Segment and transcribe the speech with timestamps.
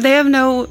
[0.00, 0.66] They have no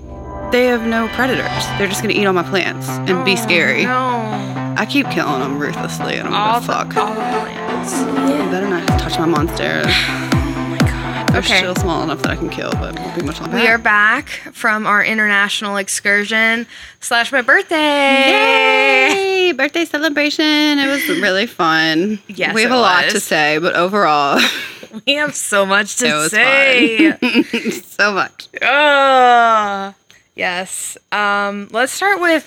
[0.51, 1.65] they have no predators.
[1.77, 3.83] They're just gonna eat all my plants and be oh, scary.
[3.85, 4.73] No.
[4.77, 6.15] I keep killing them ruthlessly.
[6.17, 6.97] and I don't All give the, fuck.
[6.97, 7.93] all the plants.
[8.01, 9.85] You better not touch my monsters.
[10.51, 11.27] Oh my god.
[11.29, 11.57] They're Okay.
[11.57, 13.55] still small enough that I can kill, but won't be much longer.
[13.57, 16.65] We are back from our international excursion
[16.99, 18.29] slash my birthday.
[18.31, 19.51] Yay!
[19.53, 20.45] Birthday celebration.
[20.45, 22.19] It was really fun.
[22.27, 24.39] Yes, we have a lot to say, but overall,
[25.07, 27.11] We have so much to say.
[27.81, 28.47] so much.
[28.61, 29.93] Ugh.
[30.35, 30.97] yes.
[31.11, 32.45] Um, let's start with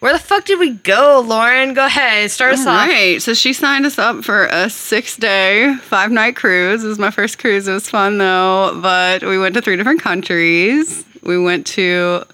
[0.00, 1.74] where the fuck did we go, Lauren?
[1.74, 2.30] Go ahead.
[2.30, 2.88] Start us All off.
[2.88, 3.20] right.
[3.20, 6.82] So she signed us up for a six day, five night cruise.
[6.84, 7.68] It was my first cruise.
[7.68, 11.04] It was fun though, but we went to three different countries.
[11.22, 12.24] We went to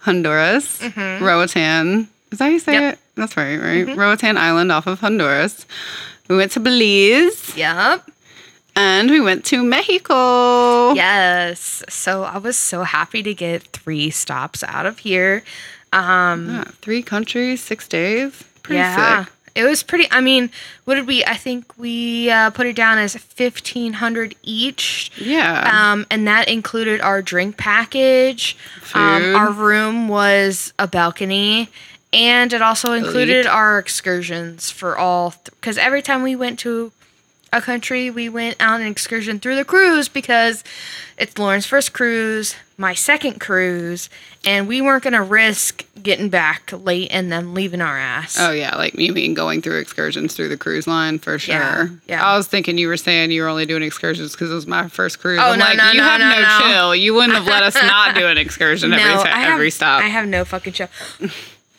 [0.00, 0.82] Honduras,
[1.20, 2.08] Roatan.
[2.30, 2.82] Is that how you say Mm-hmm.
[2.82, 2.92] Yep.
[2.94, 2.98] it?
[3.14, 3.96] That's right, right?
[3.96, 5.64] Roatan Island off of Honduras.
[6.28, 8.04] We went to Belize Yep.
[8.78, 10.92] And we went to Mexico.
[10.94, 11.82] Yes.
[11.88, 15.42] So I was so happy to get three stops out of here.
[15.92, 18.44] Um, Yeah, three countries, six days.
[18.62, 19.24] Pretty yeah.
[19.24, 19.32] sick.
[19.54, 20.06] It was pretty.
[20.12, 20.50] I mean,
[20.84, 21.24] what did we?
[21.24, 25.10] I think we uh, put it down as fifteen hundred each.
[25.18, 25.68] Yeah.
[25.92, 28.56] Um, and that included our drink package.
[28.94, 29.34] Um, Food.
[29.34, 31.70] our room was a balcony,
[32.12, 33.46] and it also included Elite.
[33.46, 35.34] our excursions for all.
[35.44, 36.92] Because every time we went to
[37.52, 40.62] a country, we went on an excursion through the cruise because
[41.16, 44.10] it's Lauren's first cruise, my second cruise,
[44.44, 48.36] and we weren't gonna risk getting back late and then leaving our ass.
[48.38, 51.54] Oh yeah, like you mean going through excursions through the cruise line for sure.
[51.54, 52.24] Yeah, yeah.
[52.26, 54.88] I was thinking you were saying you were only doing excursions because it was my
[54.88, 55.40] first cruise.
[55.42, 56.94] Oh, I'm no, like, no, you no, have no, no, chill.
[56.94, 60.02] You wouldn't have let us not do an excursion every ti- have, every stop.
[60.02, 60.88] I have no fucking chill.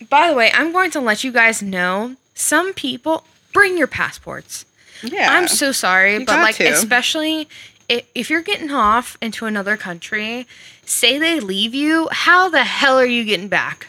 [0.10, 4.66] By the way, I'm going to let you guys know some people bring your passports.
[5.04, 6.66] Yeah, I'm so sorry, You but like to.
[6.66, 7.48] especially
[7.88, 10.46] if, you're getting off into another country,
[10.86, 13.88] say they leave you, how the hell are you getting back?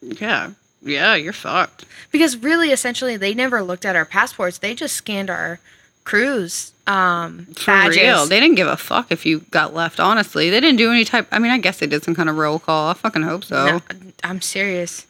[0.00, 0.50] yeah,
[0.82, 1.14] yeah.
[1.14, 1.84] You're fucked.
[2.12, 4.58] Because really, essentially, they never looked at our passports.
[4.58, 5.58] They just scanned our
[6.04, 7.96] cruise um, For badges.
[7.96, 9.98] real, they didn't give a fuck if you got left.
[9.98, 11.26] Honestly, they didn't do any type.
[11.32, 12.90] I mean, I guess they did some kind of roll call.
[12.90, 13.66] I fucking hope so.
[13.66, 13.80] No,
[14.22, 15.06] I'm serious.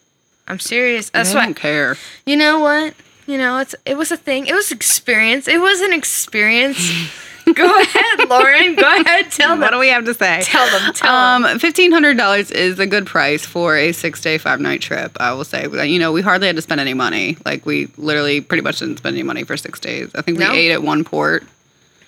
[0.47, 1.09] I'm serious.
[1.11, 1.45] That's they why.
[1.45, 1.97] don't care.
[2.25, 2.95] You know what?
[3.27, 4.47] You know, it's it was a thing.
[4.47, 5.47] It was experience.
[5.47, 6.79] It was an experience.
[7.53, 8.75] Go ahead, Lauren.
[8.75, 9.31] Go ahead.
[9.31, 9.61] Tell them.
[9.61, 10.41] What do we have to say?
[10.43, 10.93] Tell them.
[10.93, 11.59] Tell Um, them.
[11.59, 15.15] fifteen hundred dollars is a good price for a six day, five night trip.
[15.19, 17.37] I will say, you know, we hardly had to spend any money.
[17.45, 20.09] Like we literally pretty much didn't spend any money for six days.
[20.15, 20.51] I think we No.
[20.51, 21.43] ate at one port.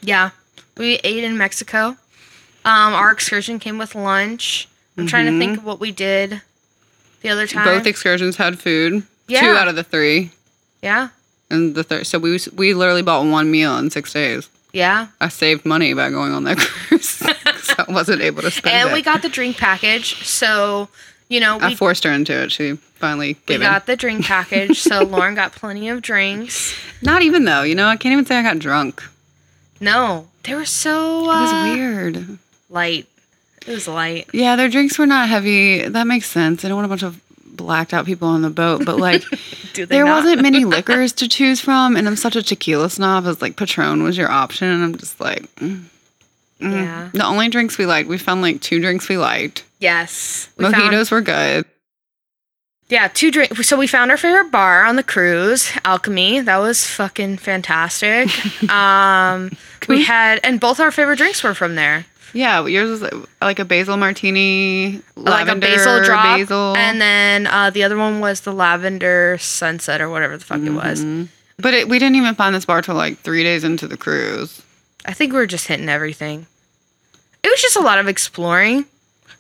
[0.02, 0.32] Yeah,
[0.78, 1.96] we ate in Mexico.
[2.66, 4.68] Um, our excursion came with lunch.
[4.98, 6.42] I'm trying to think of what we did
[7.22, 7.66] the other time.
[7.66, 7.78] Mm-hmm.
[7.78, 9.04] Both excursions had food.
[9.28, 9.42] Yeah.
[9.42, 10.32] Two out of the three,
[10.82, 11.10] yeah,
[11.50, 12.06] and the third.
[12.08, 14.50] So we we literally bought one meal in six days.
[14.74, 15.08] yeah.
[15.20, 16.58] I saved money by going on that
[16.88, 17.10] cruise,
[17.64, 18.94] so I wasn't able to spend And it.
[18.94, 20.24] we got the drink package.
[20.26, 20.90] So,
[21.28, 22.52] you know, I we, forced her into it.
[22.52, 24.80] She finally we gave got the drink package.
[24.80, 26.74] So Lauren got plenty of drinks.
[27.02, 29.02] Not even though, you know, I can't even say I got drunk.
[29.82, 32.38] No, they were so It was uh, weird.
[32.70, 33.08] light.
[33.66, 34.28] It was light.
[34.34, 35.88] Yeah, their drinks were not heavy.
[35.88, 36.64] That makes sense.
[36.66, 37.20] I don't want a bunch of
[37.60, 39.24] blacked out people on the boat, but like
[39.76, 40.24] there not?
[40.24, 43.26] wasn't many liquors to choose from, and I'm such a tequila snob.
[43.28, 45.84] As like Patron was your option, and I'm just like, mm,
[46.62, 46.72] mm.
[46.74, 47.10] Yeah.
[47.14, 49.64] The only drinks we liked, we found like two drinks we liked.
[49.80, 50.50] Yes.
[50.58, 51.66] We Mojitos found- were good.
[52.90, 53.56] yeah, two drink.
[53.64, 56.42] So we found our favorite bar on the cruise, Alchemy.
[56.42, 58.28] That was fucking fantastic.
[58.72, 59.52] um,
[59.88, 62.06] we had, and both our favorite drinks were from there.
[62.34, 66.76] Yeah, yours was like a basil martini, lavender, like a basil drop, basil.
[66.78, 70.70] and then uh, the other one was the lavender sunset or whatever the fuck it
[70.72, 71.04] was.
[71.04, 71.28] Mhm.
[71.58, 74.62] But it, we didn't even find this bar till like three days into the cruise.
[75.06, 76.46] I think we were just hitting everything.
[77.44, 78.86] It was just a lot of exploring,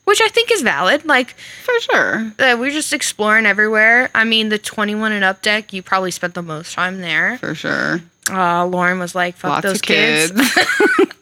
[0.06, 1.06] which I think is valid.
[1.06, 2.34] Like For sure.
[2.40, 4.10] uh, we're just exploring everywhere.
[4.16, 7.38] I mean, the 21 and up deck, you probably spent the most time there.
[7.38, 8.02] For sure.
[8.30, 10.32] Uh, Lauren was like, "Fuck Lots those kids.
[10.32, 10.58] kids."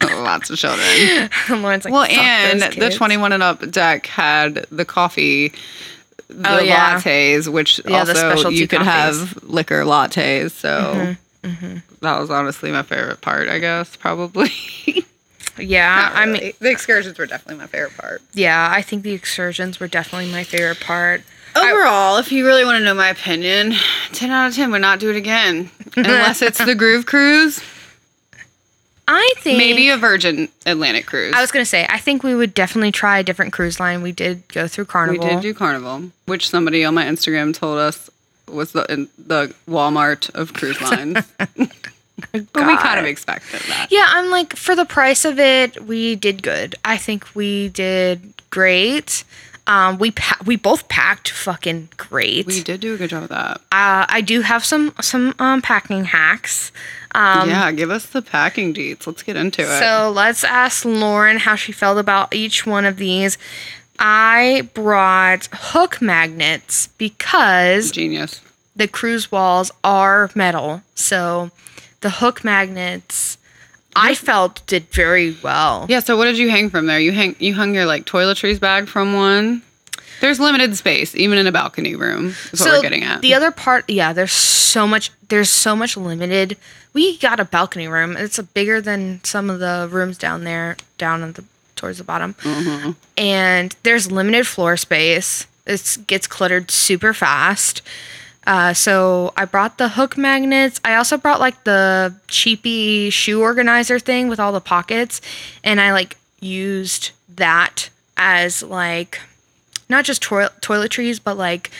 [0.18, 1.30] Lots of children.
[1.62, 5.52] Lauren's like, Well, "Fuck and the 21 and up deck had the coffee,
[6.28, 7.00] the Oh, yeah.
[7.00, 9.18] lattes, which Yeah, also you could coffees.
[9.18, 10.50] Mm-hmm, have liquor lattes.
[10.52, 14.52] So that was honestly my favorite part, I guess, probably.
[15.56, 18.22] Yeah, Not I mean, the excursions were definitely my favorite part.
[18.32, 21.22] yeah, I think the excursions were definitely my favorite part.
[21.56, 23.74] Overall, if you really want to know my opinion,
[24.12, 25.70] 10 out of 10 would not do it again.
[25.96, 27.60] Unless it's the Groove Cruise,
[29.08, 31.32] I think maybe a Virgin Atlantic cruise.
[31.34, 34.02] I was gonna say I think we would definitely try a different cruise line.
[34.02, 35.26] We did go through Carnival.
[35.26, 38.10] we did do Carnival, which somebody on my Instagram told us
[38.46, 41.18] was the in the Walmart of cruise lines.
[42.32, 43.88] but we kind of expected that.
[43.90, 46.74] Yeah, I'm like for the price of it, we did good.
[46.84, 49.24] I think we did great.
[49.68, 52.46] Um, we pa- we both packed fucking great.
[52.46, 53.58] We did do a good job of that.
[53.70, 56.72] Uh, I do have some some um, packing hacks.
[57.14, 59.06] Um, yeah, give us the packing deets.
[59.06, 59.78] Let's get into it.
[59.78, 63.36] So let's ask Lauren how she felt about each one of these.
[63.98, 68.40] I brought hook magnets because Genius.
[68.76, 70.82] the cruise walls are metal.
[70.94, 71.50] So
[72.00, 73.37] the hook magnets
[73.98, 75.86] I felt did very well.
[75.88, 77.00] Yeah, so what did you hang from there?
[77.00, 79.62] You hang you hung your like toiletries bag from one.
[80.20, 82.34] There's limited space, even in a balcony room.
[82.52, 83.20] Is what we're getting at.
[83.20, 86.56] The other part, yeah, there's so much there's so much limited.
[86.92, 88.16] We got a balcony room.
[88.16, 91.44] It's a bigger than some of the rooms down there, down at the
[91.76, 92.34] towards the bottom.
[92.34, 92.92] Mm-hmm.
[93.16, 95.46] And there's limited floor space.
[95.66, 97.82] It gets cluttered super fast.
[98.48, 100.80] Uh, so I brought the hook magnets.
[100.82, 105.20] I also brought like the cheapy shoe organizer thing with all the pockets,
[105.62, 109.20] and I like used that as like
[109.90, 111.70] not just toi- toiletries, but like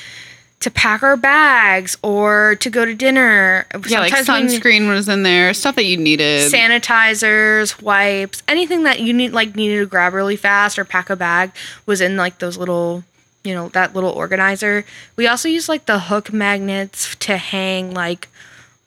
[0.61, 3.64] to pack our bags or to go to dinner.
[3.88, 6.53] yeah, like Sometimes we- sunscreen was in there, stuff that you needed.
[6.53, 11.17] sanitizers, wipes, anything that you need like needed to grab really fast or pack a
[11.17, 11.53] bag
[11.87, 13.05] was in like those little,
[13.44, 14.85] you know, that little organizer.
[15.17, 18.29] We also use like the hook magnets to hang like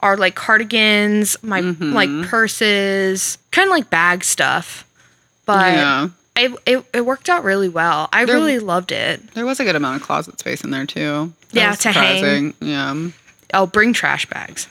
[0.00, 1.92] our like cardigans, my Mm-hmm.
[1.92, 4.84] like purses, kind of like bag stuff.
[5.46, 8.08] But yeah, it, it it worked out really well.
[8.12, 9.32] I There- really loved it.
[9.34, 11.32] there was a good amount of closet space in there too.
[11.52, 12.54] That Yeah, to hang.
[12.60, 13.08] Yeah,
[13.54, 14.66] Oh, bring trash bags.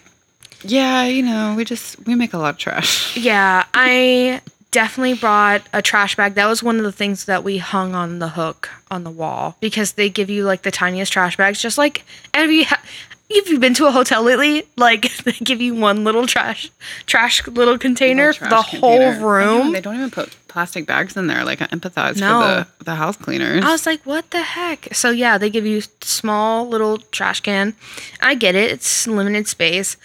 [0.63, 1.03] yeah.
[1.05, 3.15] You know, we just we make a lot of trash.
[3.17, 4.41] Yeah, I
[4.71, 6.35] definitely brought a trash bag.
[6.35, 9.57] That was one of the things that we hung on the hook on the wall
[9.59, 11.61] because they give you like the tiniest trash bags.
[11.61, 12.03] Just like
[12.35, 12.81] you ha-
[13.29, 16.69] if you've been to a hotel lately, like they give you one little trash
[17.05, 19.19] trash little container for the Trash whole container.
[19.19, 19.27] Know,
[19.63, 19.71] room.
[19.73, 21.43] they don't even put plastic bags in there.
[21.45, 22.41] Like I empathize No.
[22.65, 23.63] for the the house cleaners.
[23.63, 24.93] I was like, what the heck?
[24.93, 27.73] So yeah, they give you small little trash can.
[28.21, 28.71] I get it.
[28.71, 29.95] It's limited space.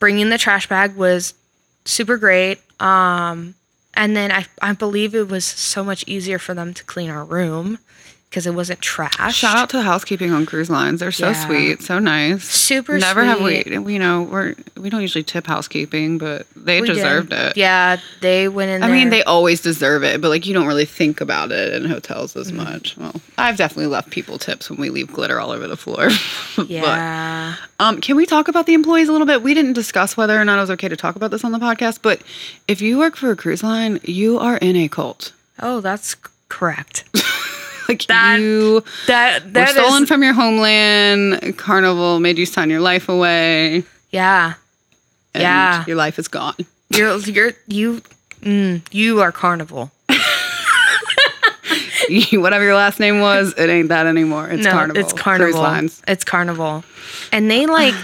[0.00, 1.34] Bringing the trash bag was
[1.84, 2.60] super great.
[2.80, 3.54] Um,
[3.96, 7.24] and then I, I believe it was so much easier for them to clean our
[7.24, 7.78] room
[8.34, 9.32] because it wasn't trash.
[9.36, 10.98] Shout out to the housekeeping on cruise lines.
[10.98, 11.46] They're so Yeah.
[11.46, 12.42] sweet, so nice.
[12.42, 16.88] Super Never have we, you know, we're we don't usually tip housekeeping, but they We
[16.88, 16.94] did.
[16.94, 17.56] deserved it.
[17.56, 18.96] Yeah, they went in I there.
[18.96, 22.34] mean, they always deserve it, but like you don't really think about it in hotels
[22.34, 22.56] as Mm-hmm.
[22.56, 22.96] much.
[22.96, 26.10] Well, I've definitely left people tips when we leave glitter all over the floor.
[26.66, 27.54] Yeah.
[27.78, 29.42] but um, can we talk about the employees a little bit?
[29.44, 31.58] We didn't discuss whether or not it was okay to talk about this on the
[31.60, 32.20] podcast, but
[32.66, 35.32] if you work for a cruise line, you are in a cult.
[35.60, 36.16] oh, that's
[36.48, 37.04] correct.
[37.88, 41.56] Like That- you That were that is stolen from your homeland.
[41.58, 43.84] Carnival made you sign your life away.
[44.10, 44.54] yeah.
[45.34, 45.84] Yeah.
[45.86, 46.54] your life is gone.
[46.90, 48.02] You're you're you
[48.42, 49.90] mm, you are carnival.
[52.32, 54.48] Whatever your last name was, it ain't that anymore.
[54.48, 55.02] It's no, Carnival.
[55.02, 55.88] it's carnival.
[56.06, 56.84] It's carnival,
[57.32, 57.94] and they like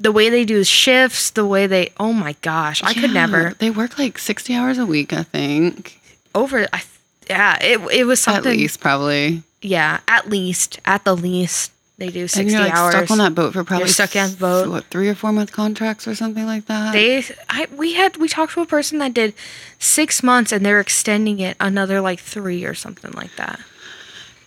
[0.00, 1.30] the way they do shifts.
[1.30, 4.86] The way they oh my gosh, I could never They work like sixty hours a
[4.86, 6.00] week, I think.
[6.34, 6.66] over.
[6.72, 6.82] I
[7.28, 8.52] yeah, it it was something.
[8.52, 9.42] At least, probably.
[9.60, 12.94] Yeah, at least at the least they do And sixty you're like hours.
[12.94, 14.68] stuck on that boat for probably stuck on the boat.
[14.68, 16.92] What three or four month contracts or something like that?
[16.92, 19.34] They, I, we had, we talked to a person that did
[19.78, 23.60] six months, and they're extending it another like three or something like that.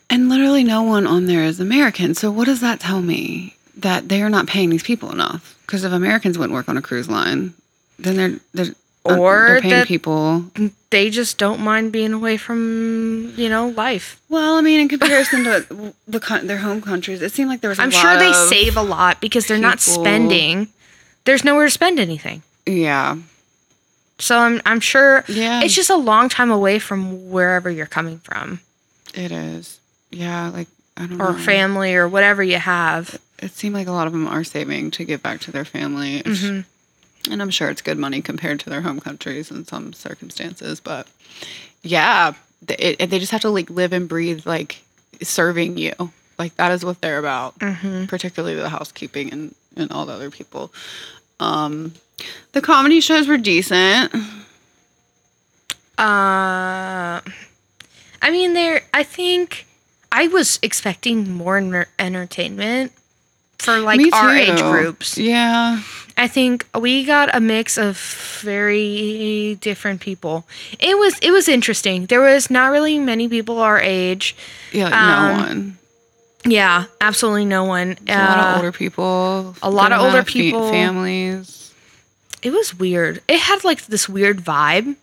[0.10, 2.14] and literally no one on there is American.
[2.14, 3.56] So what does that tell me?
[3.78, 5.58] That they are not paying these people enough.
[5.66, 7.54] Because if Americans wouldn't work on a cruise line,
[8.00, 8.76] then they're they're
[9.06, 10.46] Or they're paying that- people.
[10.90, 14.20] They just don't mind being away from you know life.
[14.30, 17.70] Well, I mean, in comparison to the coun- their home countries, it seemed like there
[17.70, 17.80] was.
[17.80, 20.70] i I'm sure they save a lot because they're not spending.
[21.26, 22.44] There's nowhere to spend anything.
[22.66, 23.18] Yeah,
[24.20, 25.62] So I'm I'm sure Yeah.
[25.64, 28.60] it's just a long time away from wherever you're coming from
[29.14, 29.80] it is.
[30.12, 31.26] Yeah, like I don't know.
[31.26, 31.38] or know.
[31.40, 33.20] family or whatever you have.
[33.40, 36.24] it seemed like a lot of them are saving to give back to their family.
[36.24, 36.62] Mm-hmm.
[37.30, 40.80] And I'm sure it's good money compared to their home countries in some circumstances.
[40.80, 41.08] But
[41.84, 42.34] yeah,
[42.70, 44.82] it, it- they just have to like live and breathe like
[45.22, 45.94] serving you.
[46.38, 48.06] Like that is what they're about, Mm-hmm.
[48.06, 50.74] particularly the housekeeping and, and all the other people.
[51.40, 51.94] Um,
[52.54, 54.14] the comedy shows were decent.
[55.98, 57.22] Uh,
[58.22, 58.82] I mean, there.
[58.94, 59.66] I think
[60.12, 62.92] I was expecting more entertainment
[63.60, 65.18] for like our age groups.
[65.18, 65.82] Yeah.
[66.18, 67.98] I think we got a mix of
[68.42, 70.46] very different people.
[70.80, 72.06] It was it was interesting.
[72.06, 74.36] There was not really many people our age.
[74.72, 75.78] Yeah, Um, no one.
[76.46, 77.98] Yeah, absolutely no one.
[78.08, 79.56] A lot of Uh, older people.
[79.62, 80.70] a lot of older people.
[80.72, 81.72] families.
[82.42, 83.22] It was weird.
[83.28, 84.96] It had like this weird vibe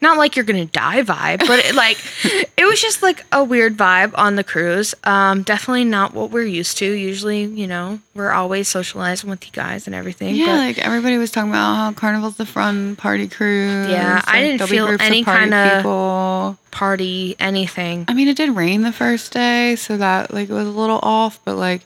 [0.00, 1.98] not like you're gonna die vibe, but it, like
[2.56, 4.94] it was just like a weird vibe on the cruise.
[5.04, 6.84] Um, definitely not what we're used to.
[6.86, 10.34] Usually, you know, we're always socializing with you guys and everything.
[10.36, 13.88] Yeah, but like everybody was talking about how Carnival's the fun party cruise.
[13.90, 16.58] Yeah, I like, didn't there'll be feel of any party kinda- people.
[16.70, 18.04] party, anything.
[18.08, 21.00] I mean, it did rain the first day, so that like it was a little
[21.02, 21.40] off.
[21.44, 21.82] But like,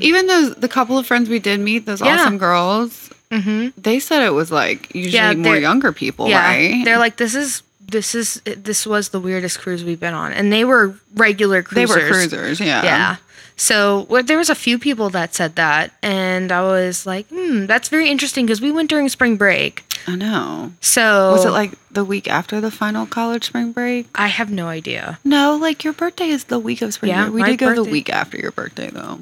[0.00, 2.20] even those the couple of friends we did meet, those Yeah.
[2.22, 3.80] awesome girls, Mm-hmm.
[3.80, 6.84] they said it was like usually Yeah, more younger people, Yeah, right?
[6.84, 10.52] they're like this is this is this was the weirdest cruise we've been on, and
[10.52, 11.94] they were regular cruisers.
[11.94, 12.82] they were cruisers, yeah.
[12.84, 13.16] Yeah.
[13.56, 17.66] So well, there was a few people that said that, and I was like, hmm,
[17.66, 19.84] that's very interesting because we went during spring break.
[20.06, 20.72] I know.
[20.80, 24.06] So Was it like the week after the final college spring break?
[24.14, 25.18] I have no idea.
[25.24, 27.34] No, like your birthday is the week of spring Yeah, break.
[27.34, 29.20] We did go the week after your birthday though.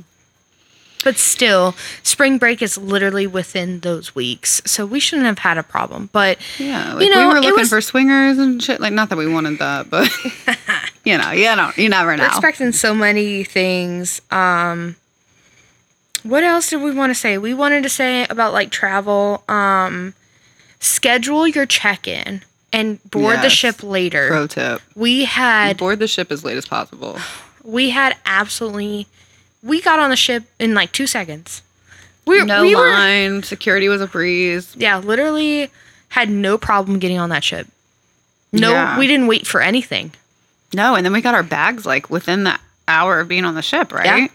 [1.08, 5.62] But still, spring break is literally within those weeks, so we shouldn't have had a
[5.62, 6.10] problem.
[6.12, 8.78] But Yeah, like You know, we were looking was- for swingers and shit.
[8.78, 10.06] Like, not that we wanted that, but
[11.06, 12.24] you know, you don't, you never know.
[12.24, 12.34] we're know.
[12.34, 14.20] expecting so many things.
[14.30, 14.96] Um,
[16.24, 17.38] what else did we want to say?
[17.38, 19.44] We wanted to say about like travel.
[19.48, 20.12] Um,
[20.80, 24.28] schedule your check-in and board the ship later.
[24.28, 27.18] Pro tip: We had board the ship as late as possible.
[27.64, 29.06] we had absolutely
[29.62, 31.62] we got on the ship in like two seconds.
[32.26, 34.74] We, No we were line, security was a breeze.
[34.76, 35.70] yeah, literally
[36.10, 37.66] had no problem getting on that ship.
[38.52, 38.98] No, Yeah.
[38.98, 40.12] we didn't wait for anything.
[40.74, 43.62] No, and then we got our bags like within the hour of being on the
[43.62, 44.30] ship, right?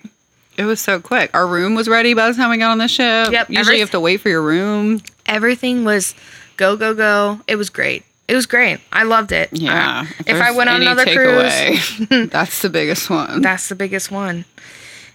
[0.58, 1.32] It was so quick.
[1.34, 3.32] Our room was ready by the time we got on the ship.
[3.32, 5.02] Yep, Usually everyth- you have to wait for your room.
[5.26, 6.14] Everything was
[6.58, 7.40] go go go.
[7.48, 8.04] It was great.
[8.28, 8.80] It was great.
[8.92, 9.50] I loved it.
[9.52, 10.06] Yeah.
[10.08, 13.42] Uh, if I went on another cruise, that's the biggest one.
[13.42, 14.46] that's the biggest one.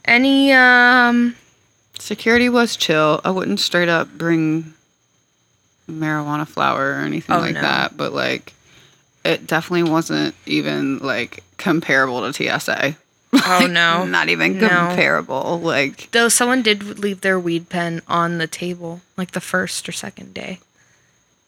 [0.08, 1.36] Any um
[1.98, 3.20] Security was chill.
[3.24, 4.72] I wouldn't straight up bring
[5.90, 7.60] marijuana flower or anything Oh, like no.
[7.62, 8.52] that, but like
[9.24, 12.96] it definitely wasn't even like comparable to TSA.
[13.34, 14.06] oh no.
[14.06, 14.68] Not even No.
[14.68, 15.60] comparable.
[15.60, 19.92] Like Though someone did leave their weed pen on the table, like the first or
[19.92, 20.60] second day.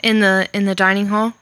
[0.03, 1.35] In the in the dining hall.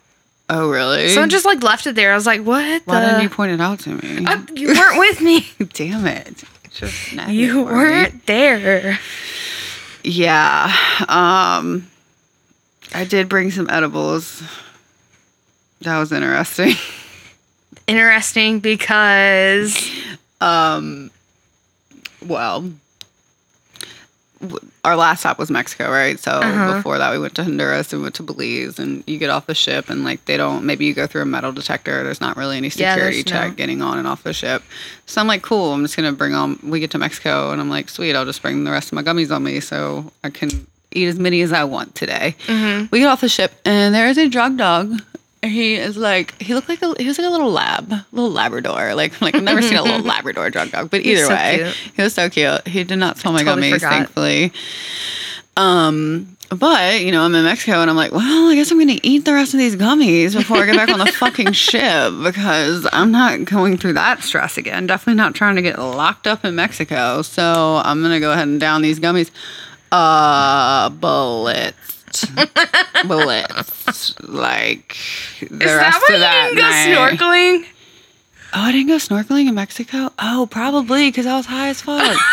[0.51, 1.09] oh really?
[1.09, 2.13] Someone just like left it there.
[2.13, 2.83] I was like, what?
[2.85, 3.07] Why the?
[3.07, 4.27] didn't you point it out to me?
[4.27, 5.47] Uh, you weren't with me.
[5.73, 6.45] Damn it.
[6.79, 8.99] Just You weren't there.
[10.05, 10.73] Yeah.
[11.09, 11.89] Um
[12.95, 14.43] I did bring some edibles.
[15.83, 16.75] That was interesting.
[17.87, 19.77] Interesting because
[20.41, 21.11] Um,
[22.25, 22.71] well,
[24.85, 26.19] our last stop was Mexico, right?
[26.19, 26.75] So Uh-huh.
[26.77, 29.55] before that, we went to Honduras and went to Belize, and you get off the
[29.55, 30.65] ship, and like they don't.
[30.65, 32.05] Maybe you go through a metal detector.
[32.05, 34.63] There's not really any Yeah, security no- check getting on and off the ship.
[35.07, 35.73] So I'm like, cool.
[35.73, 36.59] I'm just gonna bring on.
[36.63, 38.15] We get to Mexico, and I'm like, sweet.
[38.15, 41.19] I'll just bring the rest of my gummies on me, so I can eat as
[41.19, 42.35] many as I want today.
[42.47, 42.87] Mm-hmm.
[42.91, 45.01] We get off the ship, and there is a drug dog.
[45.43, 48.95] He is like he looked like a he was like a little lab, little Labrador.
[48.95, 51.75] Like like I've never seen a little Labrador drug dog, but either so way, cute.
[51.95, 52.67] he was so cute.
[52.67, 54.53] He did not smell my Totally gummies, thankfully.
[55.57, 58.99] Um, but you know, I'm in Mexico, and I'm like, well, I guess I'm gonna
[59.03, 62.89] eat the rest of these gummies before I get back on the fucking ship because
[62.93, 64.87] I'm not going through that stress again.
[64.87, 67.23] Definitely not trying to get locked up in Mexico.
[67.23, 69.31] So I'm gonna go ahead and down these gummies.
[69.93, 71.98] Uh, bullets.
[73.07, 74.15] Bullets.
[74.23, 74.97] Like
[75.41, 77.19] the Is rest that of that you didn't night.
[77.19, 77.67] snorkeling?
[78.55, 80.11] Oh, I didn't go snorkeling in Mexico.
[80.19, 82.17] Oh, probably because I was high as fuck.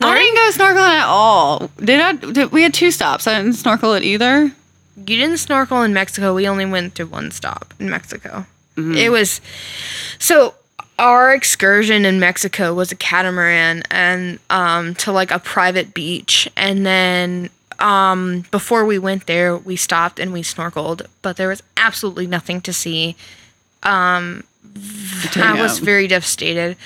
[0.00, 1.70] I didn't go snorkeling at all.
[1.78, 2.12] Did I?
[2.12, 3.26] Did, we had two stops.
[3.26, 4.52] I didn't snorkel at either.
[4.96, 6.34] You didn't snorkel in Mexico.
[6.34, 8.46] We only went to one stop in Mexico.
[8.76, 9.42] It was
[10.18, 10.54] so
[10.98, 16.86] our excursion in Mexico was a catamaran and um, to like a private beach, and
[16.86, 17.50] then
[17.82, 22.60] um, before we went there, we stopped and we snorkeled, but there was absolutely nothing
[22.62, 23.16] to see.
[23.82, 24.44] Um,
[25.36, 26.76] I was very devastated,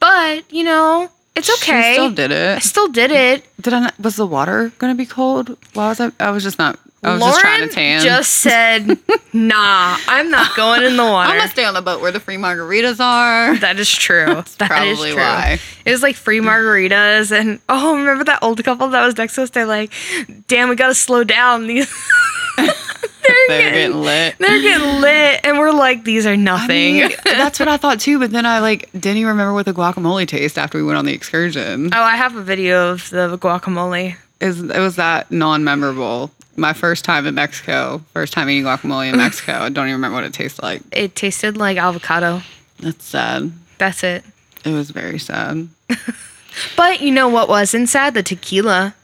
[0.00, 1.92] but you know it's She okay.
[1.92, 2.56] still did it.
[2.56, 3.46] I still did it.
[3.60, 3.80] Did I?
[3.80, 5.56] Not, was the water gonna be cold?
[5.74, 6.10] Why was I?
[6.18, 6.78] I was just not.
[7.02, 8.02] I was Lauren just trying to tan.
[8.02, 8.98] just said,
[9.32, 12.18] "Nah, I'm not going in the water." I'm gonna stay on the boat where the
[12.20, 13.56] free margaritas are.
[13.58, 14.26] That is true.
[14.26, 15.20] That is probably true.
[15.20, 15.58] why.
[15.84, 19.42] It was like free margaritas, and oh, remember that old couple that was next to
[19.44, 19.50] us?
[19.50, 19.92] They're like,
[20.48, 21.86] "Damn, we gotta slow down." These
[22.56, 22.66] they're,
[23.48, 24.34] They're getting, getting lit.
[24.38, 28.00] they're getting lit, and we're like, "These are I nothing." mean, that's what I thought
[28.00, 28.18] too.
[28.18, 31.04] But then I like didn't even remember what the guacamole taste after we went on
[31.04, 31.90] the excursion.
[31.94, 34.16] oh, I have a video of the guacamole.
[34.40, 36.30] Is it was that non-memorable.
[36.58, 39.52] My first time in Mexico, first time eating guacamole in Mexico.
[39.54, 40.82] I don't even remember what it tasted like.
[40.92, 42.42] It tasted like avocado.
[42.80, 43.52] That's sad.
[43.78, 44.24] That's it.
[44.64, 45.68] It was very sad.
[46.76, 48.14] But you know what wasn't sad?
[48.14, 48.94] The tequila.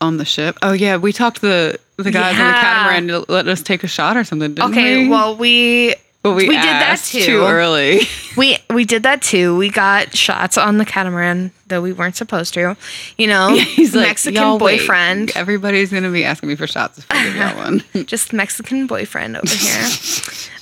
[0.00, 0.58] on the ship.
[0.62, 2.60] Oh yeah, we talked to the the guys on the Yeah.
[2.60, 4.54] catamaran to let us take a shot or something.
[4.54, 5.08] Didn't Okay, we?
[5.08, 5.94] well we
[6.26, 7.20] but we, we did that too.
[7.20, 8.00] too early.
[8.36, 9.56] we we did that too.
[9.56, 12.76] We got shots on the catamaran though we weren't supposed to.
[13.16, 14.80] You know, He's like, Mexican "Y'all wait.
[14.80, 15.36] boyfriend.
[15.36, 17.84] Everybody's gonna be asking me for shots if I give y'all one.
[18.06, 19.88] just Mexican boyfriend over here.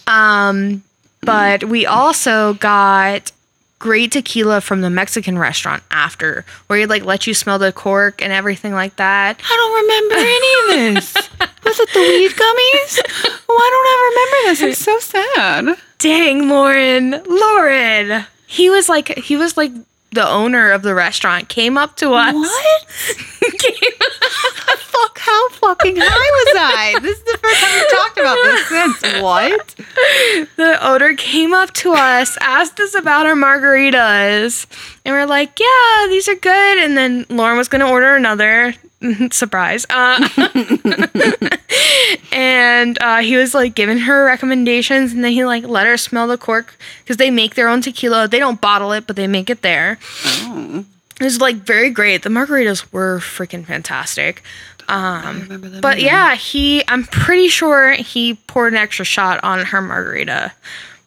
[0.07, 0.83] um,
[1.23, 3.33] but we also got
[3.79, 8.21] great tequila from the Mexican restaurant after, where he like let you smell the cork
[8.23, 9.41] and everything like that.
[9.43, 11.24] I don't remember any of this.
[11.65, 13.01] Was it the weed gummies?
[13.47, 14.63] Why don't I remember this?
[14.63, 15.79] I'm so sad.
[15.99, 18.27] Dang, Lauren, Lauren.
[18.47, 19.73] He was like he was like
[20.13, 22.35] the owner of the restaurant came up to us.
[22.35, 22.87] What?
[24.95, 26.99] Fuck, how fucking high was I?
[27.01, 29.23] This is the first time we've talked about this since.
[29.23, 29.75] What?
[30.57, 34.67] the owner came up to us, asked us about our margaritas,
[35.05, 38.75] and we're like, "Yeah, these are good." And then Lauren was gonna order another.
[39.31, 39.87] Surprise!
[39.91, 40.29] Uh,
[42.33, 46.27] and uh, he was like giving her recommendations, and then he like let her smell
[46.27, 48.29] the cork because they make their own tequila.
[48.29, 49.99] They don't bottle it, but they make it there.
[50.27, 50.85] Oh,
[51.21, 52.23] It was like very great.
[52.23, 54.43] The margaritas were freaking fantastic.
[54.87, 55.81] Them.
[55.81, 56.07] But either.
[56.07, 60.53] yeah, he I'm pretty sure he poured an extra shot on her margarita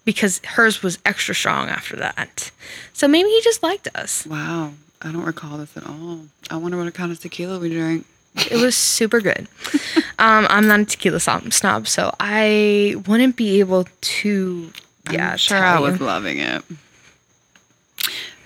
[0.04, 2.52] because hers was extra strong after that.
[2.94, 4.26] So maybe he just liked us.
[4.26, 4.72] Wow.
[5.02, 6.22] I don't recall this at all.
[6.50, 8.06] I wonder what kind of tequila we drank.
[8.52, 9.48] It was super good.
[10.20, 14.72] Um, I'm not a tequila snob, so I wouldn't be able to.
[15.12, 16.06] Yeah, I'm sure I was you.
[16.08, 16.64] loving it.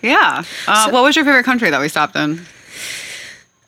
[0.02, 0.44] Yeah.
[0.68, 2.46] Uh, So- what was your favorite country that we stopped in?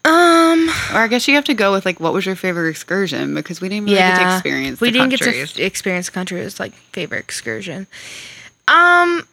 [0.04, 3.34] Um, Or I guess you have to go with like what was your favorite excursion
[3.34, 5.34] because we didn't really get to experience we the didn't countries.
[5.34, 6.42] get to f- experience the country.
[6.42, 7.88] It was like favorite excursion.
[8.68, 9.26] Um,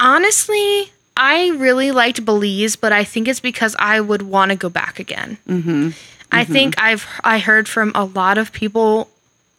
[0.00, 4.68] honestly, I really liked Belize, but I think it's because I would want to go
[4.68, 5.38] back again.
[5.46, 5.90] mm-hmm.
[6.32, 9.10] I think I've I heard from a lot of people,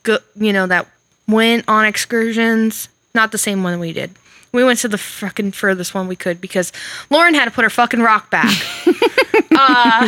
[0.03, 0.88] go, you know, that
[1.27, 2.88] went on excursions.
[3.13, 4.12] Not the same one we did.
[4.53, 6.72] We went to the fucking furthest one we could because
[7.10, 8.51] Lauren had to put her fucking rock back.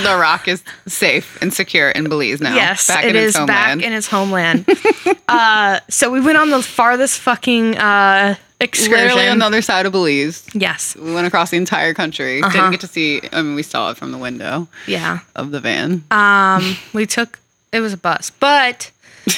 [0.03, 2.55] the rock is safe and secure in Belize now.
[2.55, 3.81] yes, back it in is homeland.
[3.81, 4.65] back in its homeland.
[5.27, 8.93] uh, so we went on the farthest fucking uh, excursion.
[8.93, 10.47] Literally on the other side of Belize.
[10.53, 12.41] yes, We went across the entire country.
[12.41, 12.51] Uh-huh.
[12.51, 13.21] Didn't get to see.
[13.31, 15.19] I mean, we saw it from the window yeah.
[15.35, 16.03] of the van.
[16.11, 17.39] Um, we took
[17.73, 18.91] it was a bus, but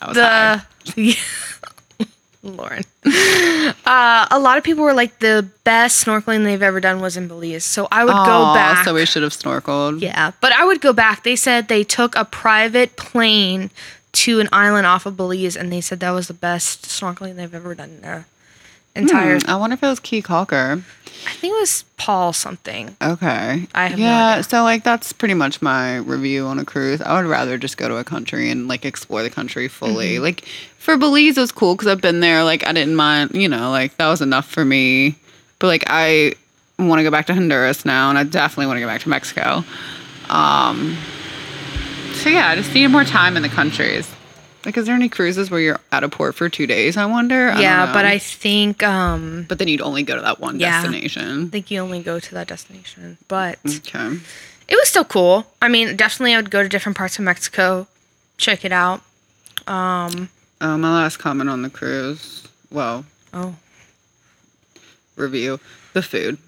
[0.00, 0.62] I was high.
[0.96, 1.16] the
[2.44, 2.84] Lauren.
[3.86, 7.28] Uh, a lot of people were like the best snorkeling they've ever done was in
[7.28, 7.64] Belize.
[7.64, 8.84] So I would go Aw, back.
[8.84, 10.00] So we should have snorkeled.
[10.02, 11.22] yeah, but I would go back.
[11.22, 13.70] They said they took a private plane
[14.12, 17.54] to an island off of Belize, and they said that was the best snorkeling they've
[17.54, 18.26] ever done in their
[18.94, 19.38] entire.
[19.40, 20.82] Hmm, I wonder if it was Caye Caulker.
[21.26, 22.96] I think it was Paul something.
[23.00, 23.66] Okay.
[23.74, 24.42] I have yeah, idea.
[24.44, 27.00] so like that's pretty much my review on a cruise.
[27.00, 30.14] I would rather just go to a country and like explore the country fully.
[30.14, 30.24] Mm-hmm.
[30.24, 30.44] Like
[30.78, 32.44] for Belize it was cool because I've been there.
[32.44, 35.16] Like I didn't mind, you know, like that was enough for me.
[35.58, 36.34] But like I
[36.78, 39.08] want to go back to Honduras now, and I definitely want to go back to
[39.08, 39.64] Mexico.
[40.28, 40.96] Um.
[42.14, 44.13] So yeah, I just needed more time in the countries.
[44.64, 46.96] Like, is there any cruises where you're out of port for two days?
[46.96, 47.50] I wonder.
[47.50, 48.04] I yeah, but.
[48.04, 50.80] I think um, But then you'd only go to that one Yeah.
[50.82, 51.46] destination.
[51.46, 53.18] I think you only go to that destination.
[53.28, 54.18] But Okay.
[54.68, 55.46] it was still cool.
[55.60, 57.86] I mean, definitely I would go to different parts of Mexico,
[58.38, 59.02] check it out.
[59.66, 60.28] Um,
[60.60, 63.56] Uh, my last comment on the cruise, well, oh,
[65.16, 65.60] review,
[65.92, 66.38] the food.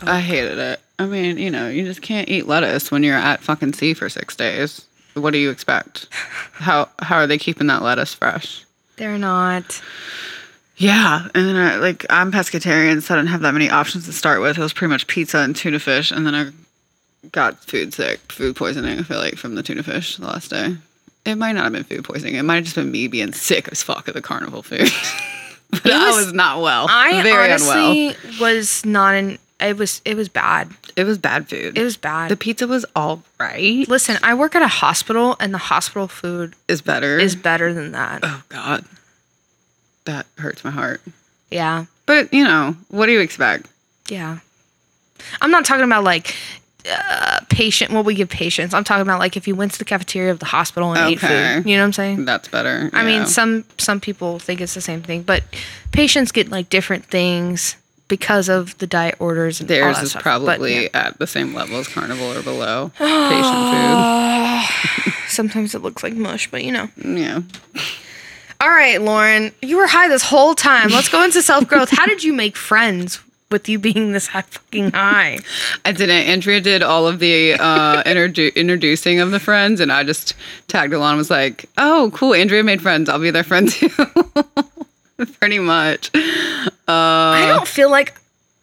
[0.00, 0.10] Oh.
[0.10, 0.80] I hated it.
[0.98, 4.08] I mean, you know, you just can't eat lettuce when you're at fucking sea for
[4.08, 4.82] six days.
[5.14, 6.08] What do you expect?
[6.52, 8.64] How how are they keeping that lettuce fresh?
[8.96, 9.82] they're not.
[10.76, 14.12] Yeah, and then I like I'm pescatarian, so I didn't have that many options to
[14.12, 14.58] start with.
[14.58, 16.50] It was pretty much pizza and tuna fish, and then I
[17.30, 18.98] got food sick, food poisoning.
[18.98, 20.76] I feel like from the tuna fish the last day.
[21.24, 22.34] It might not have been food poisoning.
[22.34, 24.88] It might have just been me being sick as fuck of the carnival food.
[25.70, 26.86] but I was- was not well.
[26.88, 27.90] I very unwell.
[27.90, 29.38] honestly was not in.
[29.62, 30.70] It was it was bad.
[30.96, 31.78] It was bad food.
[31.78, 32.30] It was bad.
[32.30, 33.88] the pizza was all right.
[33.88, 37.18] Listen, I work at a hospital, and the hospital food Is better.
[37.18, 38.20] is better than that.
[38.22, 38.84] oh god,
[40.04, 41.00] that hurts my heart.
[41.50, 43.68] Yeah, But you know, what do you expect?
[44.08, 44.38] yeah.
[45.40, 46.34] I'm not talking about like
[46.90, 47.92] uh, patient.
[47.92, 48.74] What we give patients.
[48.74, 51.20] I'm talking about like if you went to the cafeteria of the hospital and ate
[51.20, 51.62] food.
[51.64, 52.24] You know what I'm saying?
[52.24, 52.90] That's better.
[52.92, 55.44] I mean, some some people think it's the same thing, but
[55.92, 57.76] patients get like different things
[58.12, 59.58] because of the diet orders.
[59.58, 60.22] And theirs is stuff.
[60.22, 60.88] But, probably yeah.
[60.92, 63.54] at the same level as Carnival or below patient
[65.06, 65.14] food.
[65.28, 66.90] sometimes it looks like mush, but you know.
[67.02, 67.40] Yeah.
[68.60, 70.90] All right, Lauren, you were high this whole time.
[70.90, 71.88] Let's go into self growth.
[71.88, 73.18] How did you make friends
[73.50, 75.38] with you being this high fucking high.
[75.84, 76.10] I didn't.
[76.10, 80.34] Andrea did all of the uh, introdu- introducing of the friends, and I just
[80.68, 81.12] tagged along.
[81.12, 82.34] and Was like, "Oh, cool!
[82.34, 83.08] Andrea made friends.
[83.08, 83.90] I'll be their friend too."
[85.40, 86.10] Pretty much.
[86.88, 88.14] I don't feel like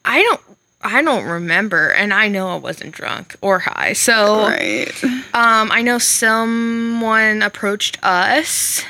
[0.06, 0.42] I don't
[0.82, 3.94] I don't remember and I know I wasn't drunk or high.
[3.94, 4.92] So Right.
[5.34, 8.84] um I know someone approached us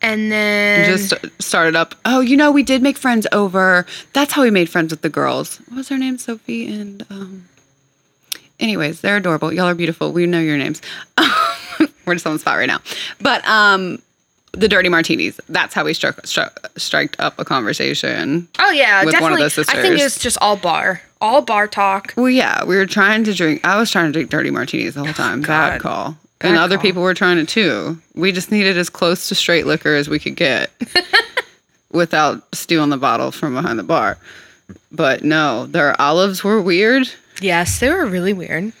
[0.00, 1.94] and then Just started up.
[2.04, 3.84] Oh, you know, we did make friends over.
[4.12, 5.56] That's how we made friends with the girls.
[5.68, 6.18] What was her name?
[6.18, 7.48] Sophie and um.
[8.60, 9.52] Anyways, they're adorable.
[9.52, 10.12] Y'all are beautiful.
[10.12, 10.82] We know your names.
[12.06, 12.80] We're just on the spot right now,
[13.20, 14.00] but um,
[14.52, 15.40] the dirty martinis.
[15.48, 18.48] That's how we struck struck striked up a conversation.
[18.58, 19.64] Oh yeah, with one of definitely.
[19.64, 20.06] the I think sisters.
[20.14, 21.02] it's just all bar.
[21.20, 22.14] All bar talk.
[22.16, 23.64] Well, yeah, we were trying to drink.
[23.64, 25.42] I was trying to drink dirty martinis the whole time.
[25.42, 25.80] Bad God.
[25.80, 26.06] call.
[26.40, 27.98] and Bad other people were trying it too.
[28.14, 30.70] We just needed as close to straight liquor as we could get
[31.92, 34.18] without stealing the bottle from behind the bar.
[34.92, 37.08] But no, their olives were weird.
[37.40, 38.72] Yes, they were really weird.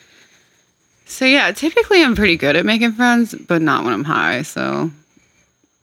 [1.06, 4.42] So yeah, typically I'm pretty good at making friends, but not when I'm high.
[4.42, 4.90] So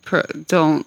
[0.05, 0.85] pro, don't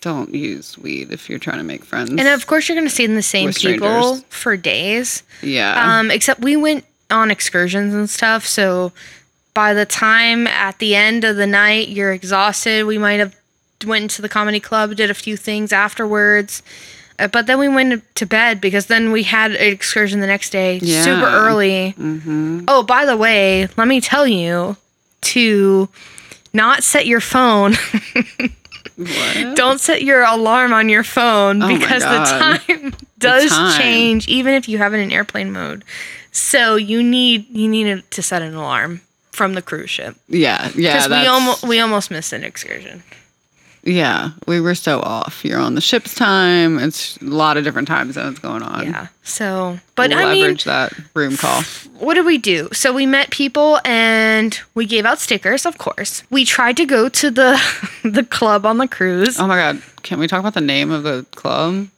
[0.00, 2.10] don't use weed if you're trying to make friends.
[2.10, 4.24] And of course, you're going to see the same With people strangers.
[4.28, 5.22] for days.
[5.42, 8.44] yeah, Um, except we went on excursions and stuff.
[8.46, 8.92] So
[9.54, 13.36] by the time at the end of the night you're exhausted, we might have
[13.86, 16.62] went into the comedy club, did a few things afterwards.
[17.18, 20.50] Uh, but then we went to bed because then we had an excursion the next
[20.50, 21.36] day, super Yeah.
[21.36, 21.94] early.
[22.68, 24.76] Oh, by the way, let me tell you
[25.22, 25.88] to
[26.56, 27.74] not set your phone.
[28.96, 29.56] what?
[29.56, 33.78] Don't set your alarm on your phone Oh because the time does time.
[33.80, 35.84] change even if you have it in airplane mode.
[36.32, 39.00] So you need you need to set an alarm
[39.32, 40.94] from the cruise ship Yeah, yeah.
[40.96, 43.02] because we almost we almost missed an excursion.
[43.86, 45.44] Yeah, we were so off.
[45.44, 46.80] You're on the ship's time.
[46.80, 48.84] It's a lot of different time zones going on.
[48.84, 49.06] Yeah.
[49.22, 51.62] So, but I mean, leverage that room call.
[52.00, 52.68] what did we do?
[52.72, 56.24] So we met people and we gave out stickers, of course.
[56.30, 57.62] We tried to go to the
[58.02, 59.38] the club on the cruise.
[59.38, 61.88] Oh my god, can we talk about the name of the club?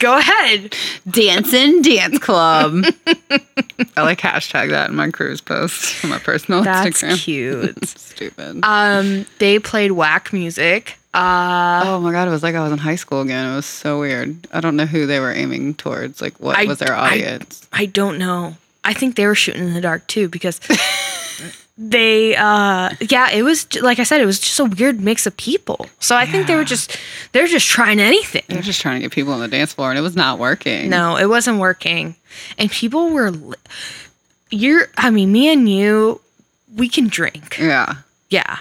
[0.00, 0.74] Go ahead.
[1.10, 2.84] Dancing Dance Club.
[3.06, 7.22] I like hashtag that in my cruise post on my personal That's Instagram.
[7.22, 7.86] cute.
[7.86, 8.60] Stupid.
[8.62, 10.96] Um, they played whack music.
[11.12, 13.52] Uh, oh my god, it was like I was in high school again.
[13.52, 14.46] It was so weird.
[14.52, 16.20] I don't know who they were aiming towards.
[16.22, 17.66] Like, what I- was their audience?
[17.72, 18.56] I don't know.
[18.84, 20.58] I think they were shooting in the dark too because
[21.76, 25.36] they uh yeah, it was like I said it was just a weird mix of
[25.36, 25.86] people.
[25.98, 26.96] So I think they were just
[27.32, 28.42] they're just trying anything.
[28.48, 30.88] They're just trying to get people on the dance floor, and it was not working.
[30.90, 32.14] No, it wasn't working.
[32.56, 33.56] And people were li-
[34.50, 36.20] you're I mean, me and you
[36.76, 37.58] we can drink.
[37.58, 37.94] Yeah.
[38.28, 38.58] Yeah.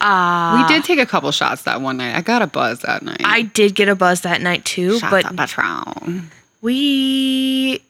[0.00, 2.14] Uh We did take a couple shots that one night.
[2.16, 3.22] I got a buzz that night.
[3.24, 6.30] I did get a buzz that night too, Shots but Patron.
[6.60, 7.80] we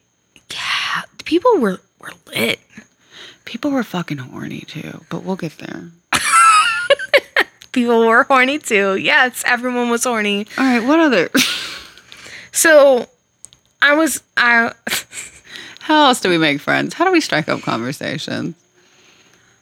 [0.51, 2.59] yeah, people were were lit.
[3.45, 5.89] People were fucking horny too, but we'll get there.
[7.71, 8.95] People were horny too.
[8.95, 10.47] Yes, everyone was horny.
[10.57, 11.29] All right, what other?
[12.51, 13.07] So
[13.81, 14.73] I was I
[15.81, 16.93] How else do we make friends?
[16.95, 18.55] How do we strike up conversations?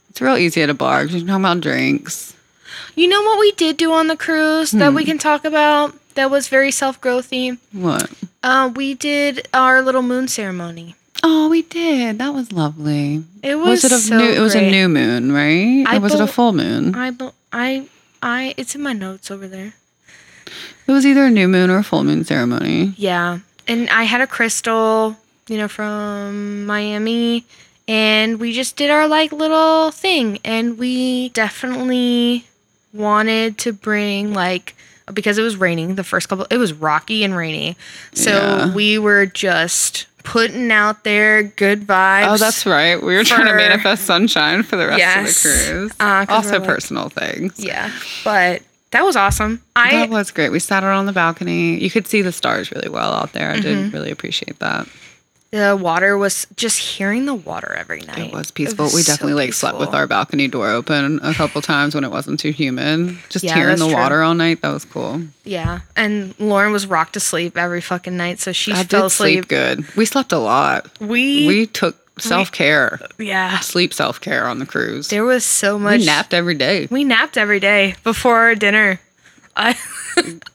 [0.10, 2.35] It's real easy at a bar because you can talk about drinks.
[2.96, 6.32] You know what we did do on the cruise that we can talk about that
[6.32, 7.58] was very self growthy.
[7.72, 8.12] What?
[8.42, 10.96] Uh, we did our little moon ceremony.
[11.24, 12.20] Oh, we did.
[12.20, 13.24] That was lovely.
[13.42, 14.30] It was, Was, it a so new?
[14.30, 15.84] It was a new moon, right?
[15.88, 16.96] I or was it a full moon?
[16.96, 17.12] I
[17.52, 17.88] I
[18.22, 19.74] I it's in my notes over there.
[20.88, 22.94] It was either a new moon or a full moon ceremony.
[22.98, 25.16] Yeah, and I had a crystal,
[25.48, 27.46] you know, from Miami,
[27.88, 32.46] and we just did our like little thing, and we definitely
[32.96, 34.76] wanted to bring like
[35.14, 37.76] because it was raining the first couple it was rocky and rainy
[38.14, 38.74] so Yeah.
[38.74, 42.96] we were just putting out there good vibes Oh, that's right.
[43.02, 45.46] We were trying to manifest sunshine for the rest Yes.
[45.46, 45.92] of the cruise.
[46.00, 47.54] Uh, also, like- personal things.
[47.60, 47.92] yeah
[48.24, 50.50] but that was awesome i that was great.
[50.52, 51.78] We sat out on the balcony.
[51.84, 53.52] You could see the stars really well out there.
[53.52, 53.62] I Mm-hmm.
[53.84, 54.88] did really appreciate that.
[55.56, 58.86] The water was just hearing the water every night It was peaceful.
[58.86, 62.04] was we so definitely like slept with our balcony door open a couple times when
[62.04, 63.18] it wasn't too humid.
[63.30, 63.94] Just Yeah, hearing the true.
[63.96, 65.22] water all night, that was cool.
[65.44, 69.34] Yeah, and Lauren was rocked to sleep every fucking night, so she I fell asleep.
[69.36, 69.96] sleep good.
[69.96, 70.90] We slept a lot.
[71.00, 75.10] We, We took self care, yeah, sleep self care on the cruise.
[75.10, 76.00] there was so much.
[76.00, 76.88] we napped every day.
[76.90, 79.00] We napped every day before dinner.
[79.56, 79.78] I,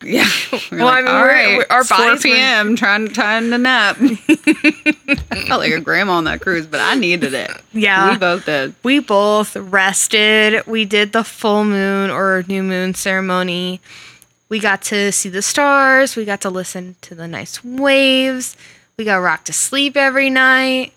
[0.02, 0.28] Yeah.
[0.52, 2.76] We were Well, I mean, "All we're- we're- our it's 4 bodies were- p.m.
[2.76, 3.96] trying to time to nap.
[4.00, 7.50] I felt like a grandma on that cruise, but I needed it.
[7.72, 8.12] Yeah.
[8.12, 8.74] we both did.
[8.82, 10.66] we both rested.
[10.66, 13.80] We did the full moon or new moon ceremony,
[14.48, 16.16] We got to see the stars.
[16.16, 18.56] We got to listen to the nice waves.
[18.96, 20.92] We got rocked to sleep every night.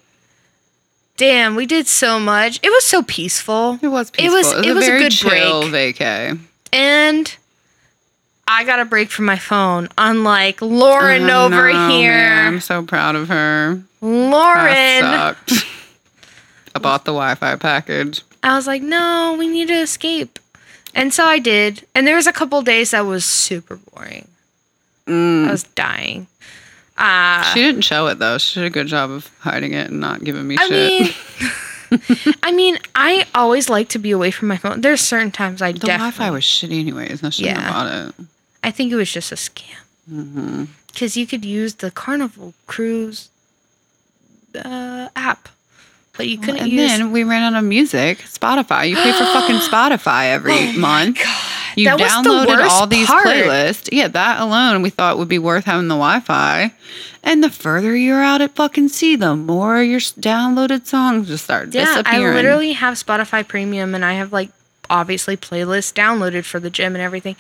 [1.15, 2.59] Damn, we did so much.
[2.63, 3.77] It was so peaceful.
[3.81, 4.33] It was It peaceful.
[4.37, 5.97] was- it was a very good chill break.
[5.97, 6.39] vacay.
[6.71, 7.35] And
[8.55, 12.11] I got a break from my phone, unlike Lauren Oh, over no, here.
[12.11, 13.81] man, I'm so proud of her.
[14.01, 15.01] Lauren.
[15.01, 15.53] Sucked.
[16.75, 18.21] I bought the Wi-Fi package.
[18.43, 20.37] I was like, no, we need to escape.
[20.95, 21.85] And so I did.
[21.95, 24.27] And there was a couple days that was super boring.
[25.07, 26.27] I was dying.
[26.97, 28.37] Uh, She didn't show it though.
[28.37, 31.15] She did a good job of hiding it and not giving me I shit.
[31.91, 34.81] mean, I mean, I always like to be away from my phone.
[34.81, 35.97] There's certain times I the definitely.
[36.11, 37.23] Wi-Fi was shitty anyways.
[37.23, 37.61] I shouldn't Yeah.
[37.61, 37.87] have bought
[38.19, 38.25] it.
[38.63, 40.67] I think it was just a scam.
[40.87, 43.29] Because you could use the Carnival Cruise
[44.55, 45.49] uh, app,
[46.17, 46.89] but you couldn't And use.
[46.91, 48.19] then we ran out of music.
[48.19, 48.89] Spotify.
[48.89, 51.19] You pay for fucking Spotify every month.
[51.75, 53.25] You Oh That was the downloaded worst all these part.
[53.25, 53.89] playlists.
[53.91, 56.71] Yeah, that alone we thought would be worth having the Wi-Fi.
[57.23, 61.69] And the further you're out at fucking sea, the more your downloaded songs just start
[61.71, 62.21] disappearing.
[62.21, 64.51] yeah, I literally have Spotify Premium, and I have like
[64.89, 67.35] obviously playlists downloaded for the gym and everything.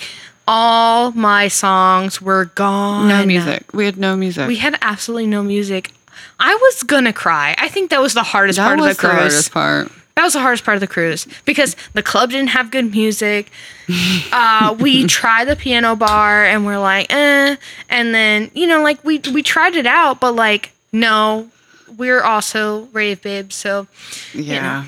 [0.47, 3.07] All my songs were gone.
[3.07, 3.73] no music.
[3.73, 4.47] We had no music.
[4.47, 5.91] We had absolutely no music.
[6.39, 7.55] I was gonna cry.
[7.57, 9.11] I think that was the hardest that part was of the cruise.
[9.11, 9.47] the cruise.
[9.47, 9.91] hardest part.
[10.15, 13.51] That was the hardest part of the cruise because the club didn't have good music.
[14.31, 17.55] Uh, we tried the piano bar and we're like, eh.
[17.89, 21.49] And then you know, like we we tried it out, but like no,
[21.97, 23.87] we're also rave babes, so
[24.33, 24.85] Yeah.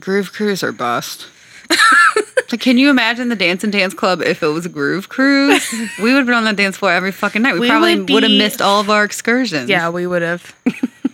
[0.00, 1.26] Groove Cruise or bust.
[2.58, 5.64] can you imagine the Dance and Dance Club if it was a Groove Cruise?
[5.98, 7.54] we would have been on the dance floor every fucking night.
[7.54, 9.68] We, We probably would would have missed all of our excursions.
[9.70, 10.54] yeah, we would have.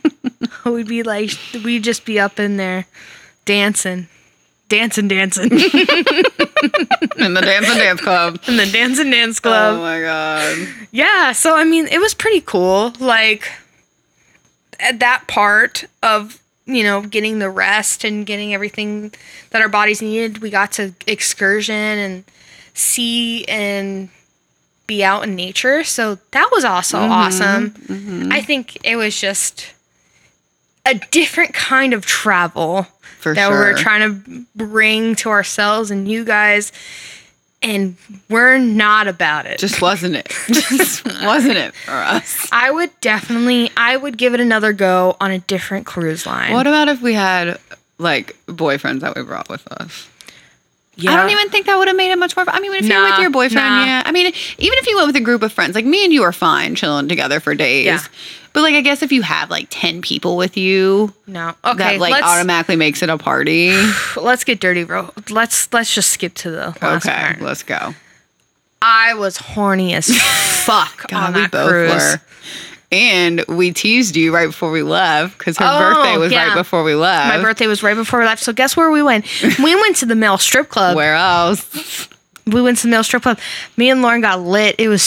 [0.64, 1.30] We'd be like,
[1.64, 2.86] we'd just be up in there
[3.46, 4.08] dancing,
[4.68, 5.58] dancing, dancing In
[7.34, 8.38] the Dance and Dance Club.
[8.46, 9.78] in the dance and dance club.
[9.78, 10.68] Oh my god.
[10.92, 12.92] Yeah, so I mean, it was pretty cool.
[13.00, 13.50] Like
[14.78, 16.39] at that part of
[16.74, 19.12] you know getting the rest and getting everything
[19.50, 22.24] that our bodies needed, we got to excursion and
[22.74, 24.08] see and
[24.86, 25.84] be out in nature.
[25.84, 27.70] So that was also mm-hmm, awesome.
[27.70, 28.32] Mm-hmm.
[28.32, 29.66] I think it was just
[30.84, 32.86] a different kind of travel
[33.18, 33.56] For that sure.
[33.56, 36.72] we're trying to bring to ourselves and you guys
[37.62, 37.96] and
[38.28, 39.58] we're not about it.
[39.58, 40.28] Just wasn't it.
[40.48, 42.48] Just wasn't it for us.
[42.52, 46.52] I would definitely, I would give it another go on a different cruise line.
[46.52, 47.60] What about if we had
[47.98, 50.08] like boyfriends that we brought with us?
[50.96, 51.12] Yeah.
[51.12, 52.44] I don't even think that would have made it much more.
[52.44, 52.54] Fun.
[52.54, 53.84] I mean, if you're with your boyfriend, nah.
[53.84, 54.02] yeah.
[54.04, 56.22] I mean, even if you went with a group of friends, like me and you
[56.22, 57.86] are fine chilling together for days.
[57.86, 58.00] Yeah.
[58.52, 61.54] But like, I guess if you have like ten people with you, No.
[61.64, 61.78] Okay.
[61.78, 63.72] that like automatically makes it a party.
[64.16, 65.10] let's get dirty, bro.
[65.30, 67.40] Let's let's just skip to the last okay, part.
[67.40, 67.94] let's go.
[68.82, 70.08] I was horny as
[70.64, 71.92] fuck God, on we that both cruise.
[71.92, 72.20] were.
[72.92, 76.48] And we teased you right before we left because her Oh, birthday was yeah.
[76.48, 77.28] right before we left.
[77.36, 78.42] My birthday was right before we left.
[78.42, 79.26] So guess where we went?
[79.62, 80.96] we went to the male strip club.
[80.96, 82.08] Where else?
[82.48, 83.38] We went to the male strip club.
[83.76, 84.74] Me and Lauren got lit.
[84.80, 85.02] It was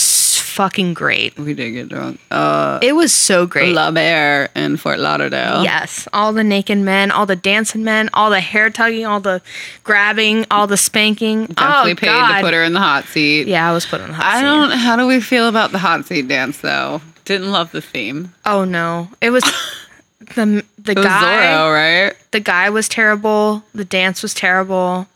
[0.54, 1.36] fucking great.
[1.36, 2.20] We did get drunk.
[2.30, 3.74] Uh, It was so great.
[3.74, 5.64] La Mer in Fort Lauderdale.
[5.64, 9.42] Yes, all the naked men, all the dancing men, all the hair tugging, all the
[9.82, 11.46] grabbing, all the spanking.
[11.46, 12.36] Definitely oh, paid God.
[12.38, 13.46] to put her in the hot seat.
[13.48, 14.38] Yeah, I was put on the hot I seat.
[14.38, 14.70] I don't.
[14.78, 17.00] How do we feel about the hot seat dance though?
[17.24, 18.32] Didn't love the theme.
[18.46, 19.42] Oh no, it was
[20.36, 21.42] the the It guy.
[21.46, 22.14] Zorro, right?
[22.30, 23.64] The guy was terrible.
[23.74, 25.08] The dance was terrible.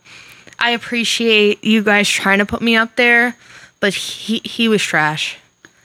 [0.59, 3.35] I appreciate you guys trying to put me up there,
[3.79, 5.37] but he he was trash.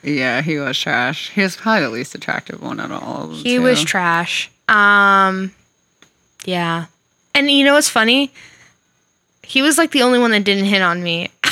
[0.03, 1.31] Yeah, he was trash.
[1.31, 3.39] He was probably the least attractive one out of all of them.
[3.39, 4.51] He was trash.
[4.69, 5.53] Um,
[6.45, 6.87] yeah,
[7.35, 8.31] and you know what's funny?
[9.43, 11.29] He was like the only one that didn't hit on me.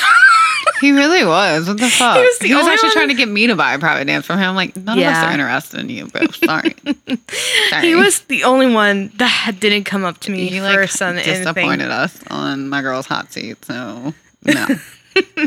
[0.81, 1.69] He really was.
[1.69, 2.17] What the fuck?
[2.17, 4.27] was the he was actually one- trying to get me to buy a private dance
[4.27, 4.49] from him.
[4.51, 6.27] I'm like, none of us are interested in you, bro.
[6.27, 6.75] Sorry.
[7.71, 7.87] Sorry.
[7.87, 11.15] He was the only one that didn't come up to me He first like on
[11.19, 11.39] anything.
[11.45, 13.65] disappointed us on my girl's hot seat.
[13.65, 14.13] So
[14.45, 14.67] no.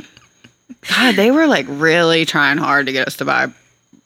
[0.90, 3.48] God, they were like really trying hard to get us to buy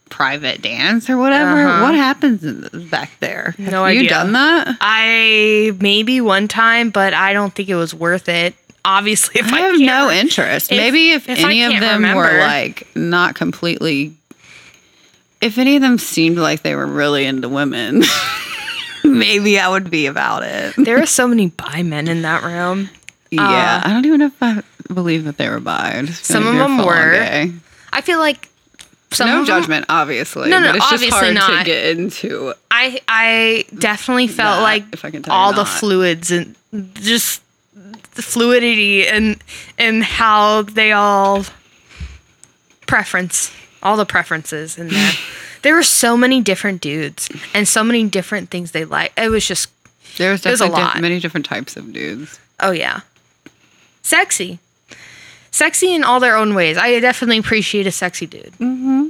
[0.08, 1.60] private dance or whatever.
[1.66, 1.82] Uh-huh.
[1.82, 3.54] What happens back there?
[3.58, 4.10] Have No you idea.
[4.10, 4.76] done that?
[4.80, 8.54] I maybe one time, but I don't think it was worth it.
[8.84, 10.72] Obviously, if I I, have no interest.
[10.72, 14.14] if- Maybe if, if any of them were like not completely,
[15.40, 18.02] if any of them seemed like they were really into women,
[19.04, 20.74] maybe I would be about it.
[20.76, 22.88] There are so many bi men in that room.
[23.30, 24.62] Yeah, I don't even know if I
[24.94, 25.98] believe that they were bi.
[25.98, 27.12] I just Some of them were.
[27.12, 27.52] gay.
[27.92, 28.48] I feel like
[29.12, 30.48] some no of them- judgment, obviously.
[30.50, 31.58] No, no, but it's just hard not.
[31.58, 32.54] to get into.
[32.70, 36.54] I I definitely felt That, like if I can tell all the fluids and
[36.94, 37.42] just
[38.14, 39.42] the fluidity and
[39.78, 41.44] and how they all
[42.86, 45.12] preference, all the preferences in there.
[45.62, 49.12] there were so many different dudes and so many different things they like.
[49.16, 49.68] It was just,
[50.18, 51.00] There was It was a definitely diff- lot.
[51.00, 52.38] many different types of dudes.
[52.60, 53.00] oh yeah,
[54.02, 54.58] sexy,
[55.50, 56.76] sexy in all their own ways.
[56.78, 58.52] I definitely appreciate a sexy dude.
[58.58, 59.08] Mm-hmm.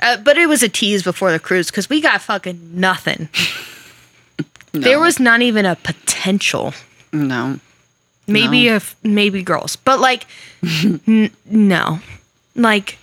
[0.00, 3.28] Uh, but it was a tease before the cruise because we got fucking nothing.
[4.72, 6.74] There was not even a potential.
[7.12, 7.60] no.
[8.26, 8.74] maybe No.
[8.74, 10.26] if maybe girls but like
[11.06, 12.00] n- no
[12.56, 12.98] like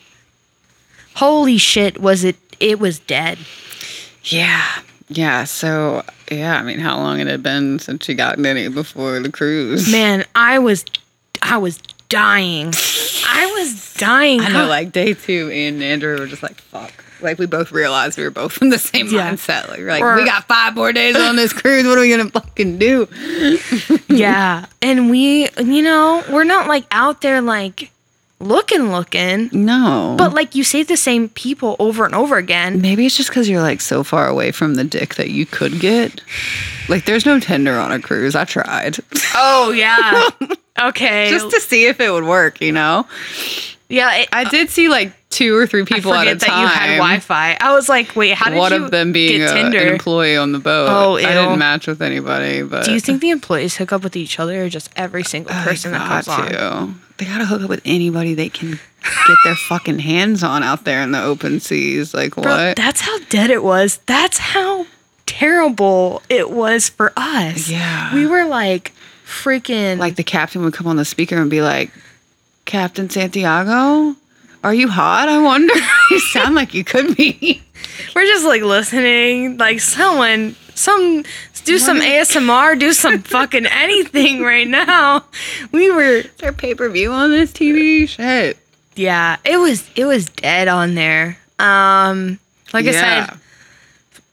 [1.15, 3.38] holy shit was it it was dead
[4.26, 4.65] Yeah.
[5.08, 5.46] Yeah.
[5.46, 9.32] So yeah, I mean, how long it had been since she gotten any before the
[9.32, 9.89] cruise?
[9.89, 10.84] man i was
[11.41, 11.80] i was
[12.12, 12.67] dying
[13.28, 17.38] i was dying I know, like day two, and Andrea were just like, "Fuck." Like
[17.38, 19.32] we both realized we were both in the same Yeah.
[19.32, 19.69] mindset.
[19.69, 21.86] Like, we're like Or- we got five more days on this cruise.
[21.86, 23.08] What are we gonna fucking do?
[24.08, 27.91] yeah and we you know we're not like out there like
[28.39, 33.06] looking looking No, but like you say the same people over and over again maybe
[33.06, 36.21] it's just because you're like so far away from the dick that you could get.
[36.89, 38.34] Like, there's no Tinder on a cruise.
[38.36, 38.97] I tried
[39.36, 40.30] oh yeah
[40.79, 42.62] okay just to see if it would work.
[42.62, 43.07] You know,
[43.89, 46.62] yeah it, I did see like two or three people I at a that time.
[46.62, 49.51] you had wi-fi i was like wait how did One you of them being get
[49.51, 50.88] a, tinder an employee on the boat.
[50.89, 54.17] Oh, I didn't match with anybody, but Do you think the employees hook up with
[54.17, 56.49] each other or just every single person that comes on?
[56.49, 56.93] to.
[57.17, 61.01] They gotta hook up with anybody they can get their fucking hands on out there
[61.01, 62.13] in the open seas.
[62.13, 62.75] Like Bro, what?
[62.75, 63.97] that's how dead it was.
[64.05, 64.86] That's how
[65.25, 67.69] terrible it was for us.
[67.69, 68.13] Yeah.
[68.13, 68.91] We were like
[69.32, 71.91] freaking like the captain would come on the speaker and be like,
[72.65, 74.15] "Captain Santiago,
[74.63, 75.30] are you hot?
[75.30, 75.74] I wonder.
[76.12, 77.63] you sound like you could be."
[78.15, 81.24] we're just like listening, like someone some
[81.63, 85.26] do some ASMR, do some fucking anything right now.
[85.72, 88.08] We were Is there pay per view on this TV?
[88.08, 88.58] Shit.
[88.96, 91.38] yeah, it was it was dead on there.
[91.60, 92.39] Um
[92.74, 93.38] like I said,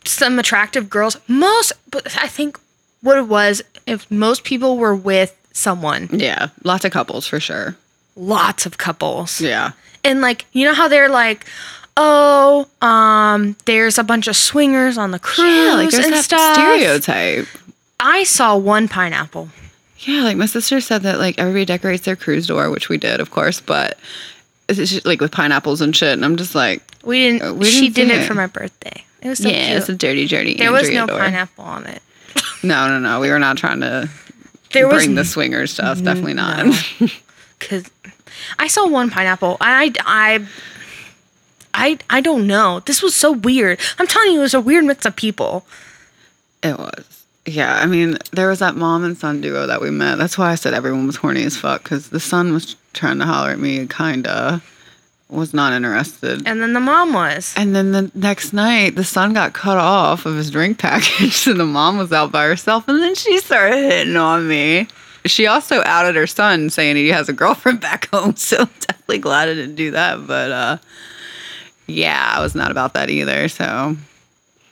[0.04, 1.16] some attractive girls.
[1.26, 2.58] Most, but I think
[3.02, 7.76] what it was, if most people were with someone, Yeah, lots of couples for sure.
[8.16, 9.72] lots of couples, Yeah.
[10.04, 11.44] and like you know how they're like,
[11.96, 16.24] oh, um, there's a bunch of swingers on the cruise Yeah, like there's and that
[16.24, 16.54] stuff.
[16.54, 17.46] stereotype.
[18.00, 19.48] I saw one pineapple.
[20.00, 23.18] Yeah, like my sister said that like everybody decorates their cruise door, which we did,
[23.20, 23.98] of course, but
[24.68, 26.12] it's just like with pineapples and shit.
[26.12, 27.58] And I'm just like, We didn't.
[27.58, 28.26] We she didn't did it it.
[28.26, 29.04] for my birthday.
[29.22, 29.78] It was so yeah, cute.
[29.78, 30.54] it's a dirty, dirty.
[30.54, 31.18] there was no door.
[31.18, 32.00] pineapple on it.
[32.62, 33.20] No, no, no.
[33.20, 34.08] We were not trying to
[34.72, 36.02] There was bring the swinger stuff.
[36.02, 36.66] Definitely not.
[37.58, 37.90] because
[38.58, 39.56] I saw one pineapple.
[39.60, 40.46] I, I,
[41.74, 42.80] I, I don't know.
[42.80, 43.78] This was so weird.
[43.98, 45.66] I'm telling you, it was a weird mix of people.
[46.62, 47.24] it was.
[47.46, 50.18] Yeah, I mean, there was that mom and son duo that we met.
[50.18, 53.24] That's why I said everyone was horny as fuck because the son was trying to
[53.24, 54.60] holler at me, kinda
[55.30, 56.42] was not interested.
[56.46, 57.52] And then the mom was.
[57.56, 61.60] And then the next night, the son got cut off of his drink package, and
[61.60, 64.88] the mom was out by herself, and then she started hitting on me.
[65.26, 68.36] She also outed her son, saying he has a girlfriend back home.
[68.36, 70.26] So I'm definitely glad I didn't do that.
[70.26, 70.76] But uh,
[71.86, 73.48] yeah, I was not about that either.
[73.48, 73.96] So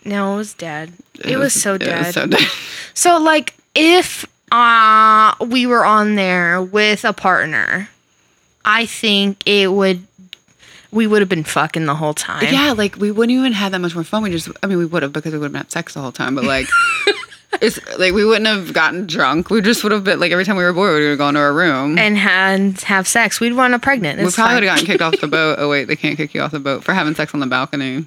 [0.04, 0.92] No, it was dead.
[1.22, 2.06] It, was, so it dead.
[2.06, 2.40] was so dead.
[2.94, 7.90] So like if uh we were on there with a partner,
[8.64, 10.06] I think it would
[10.92, 12.44] we would have been fucking the whole time.
[12.52, 14.22] Yeah, like we wouldn't even have that much more fun.
[14.22, 16.12] We just, I mean, we would have because we would have had sex the whole
[16.12, 16.34] time.
[16.34, 16.68] But like,
[17.60, 19.50] it's like we wouldn't have gotten drunk.
[19.50, 21.34] We just would have been like every time we were bored, we would have gone
[21.34, 21.98] to our room.
[21.98, 23.40] And had have sex.
[23.40, 24.20] We'd run a pregnant.
[24.22, 25.56] we probably would have gotten kicked off the boat.
[25.58, 28.04] Oh wait, they can't kick you off the boat for having sex on the balcony.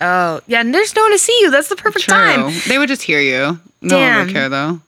[0.00, 1.50] Oh, yeah, and there's no one to see you.
[1.50, 2.14] That's the perfect True.
[2.14, 2.52] time.
[2.66, 3.60] They would just hear you.
[3.82, 4.26] No one Damn.
[4.26, 4.80] would care though.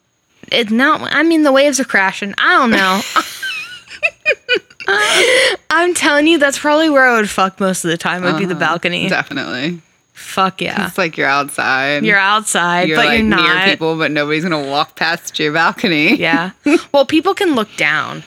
[0.50, 2.34] It's not I mean the waves are crashing.
[2.38, 3.00] I don't know.
[4.88, 8.22] I'm telling you, that's probably where I would fuck most of the time.
[8.22, 9.08] Would be the Uh, balcony.
[9.08, 9.80] Definitely.
[10.12, 10.86] Fuck yeah.
[10.86, 12.04] It's like you're outside.
[12.04, 16.16] You're outside, You're but like you're near people, but nobody's gonna walk past your balcony.
[16.16, 16.50] Yeah.
[16.92, 18.22] Well, people can look down.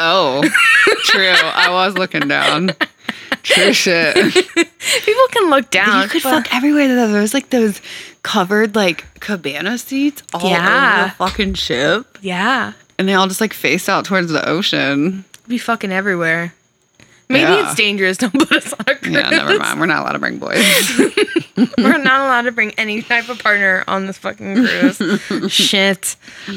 [0.00, 0.42] Oh,
[1.04, 1.28] true.
[1.30, 2.72] I was looking down.
[3.42, 4.14] True shit.
[4.54, 6.02] People can look down.
[6.04, 6.88] you could but- fuck everywhere.
[6.88, 7.08] though.
[7.12, 7.80] There was like those
[8.22, 10.96] covered like cabana seats all Yeah.
[11.00, 12.72] over the fucking ship, Yeah.
[12.98, 15.24] and they all just like face out towards the ocean.
[15.50, 16.54] Be fucking everywhere.
[17.28, 17.66] Maybe Yeah.
[17.66, 18.16] it's dangerous.
[18.18, 19.12] Don't put us on a cruise.
[19.14, 19.80] Yeah, never mind.
[19.80, 20.64] We're not allowed to bring boys.
[21.76, 25.02] We're not allowed to bring any type of partner on this fucking cruise.
[25.52, 26.14] Shit.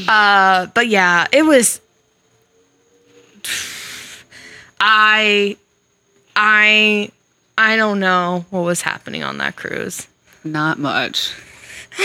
[0.08, 1.82] Uh, but yeah, it was.
[4.80, 5.58] I,
[6.36, 7.10] I,
[7.58, 10.08] I don't know what was happening on that cruise.
[10.44, 11.34] not much.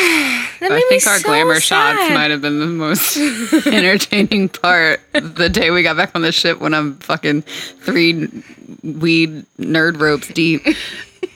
[0.61, 3.17] I think our so glamour shots might have been the most
[3.67, 8.29] entertaining part the day we got back on the ship when I'm fucking three
[8.83, 10.63] weed nerd ropes deep.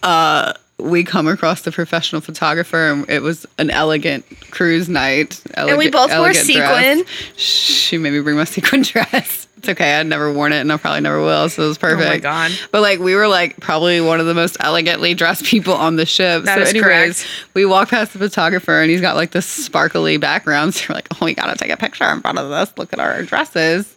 [0.05, 5.41] Uh, we come across the professional photographer and it was an elegant cruise night.
[5.55, 7.05] And we both wore elegant dress.
[7.05, 7.05] sequin.
[7.37, 9.47] She made me bring my sequin dress.
[9.63, 9.95] It's okay.
[9.95, 11.49] I'd never worn it and I probably never will.
[11.49, 12.05] So it was perfect.
[12.05, 12.51] Oh my God.
[12.73, 16.05] But like we were like probably one of the most elegantly dressed people on the
[16.05, 16.43] ship.
[16.43, 17.29] That so is anyways, correct.
[17.55, 20.75] we walk past the photographer and he's got like this sparkly background.
[20.83, 22.77] So we're like, oh, we gotta take a picture in front of this.
[22.77, 23.95] Look at our dresses.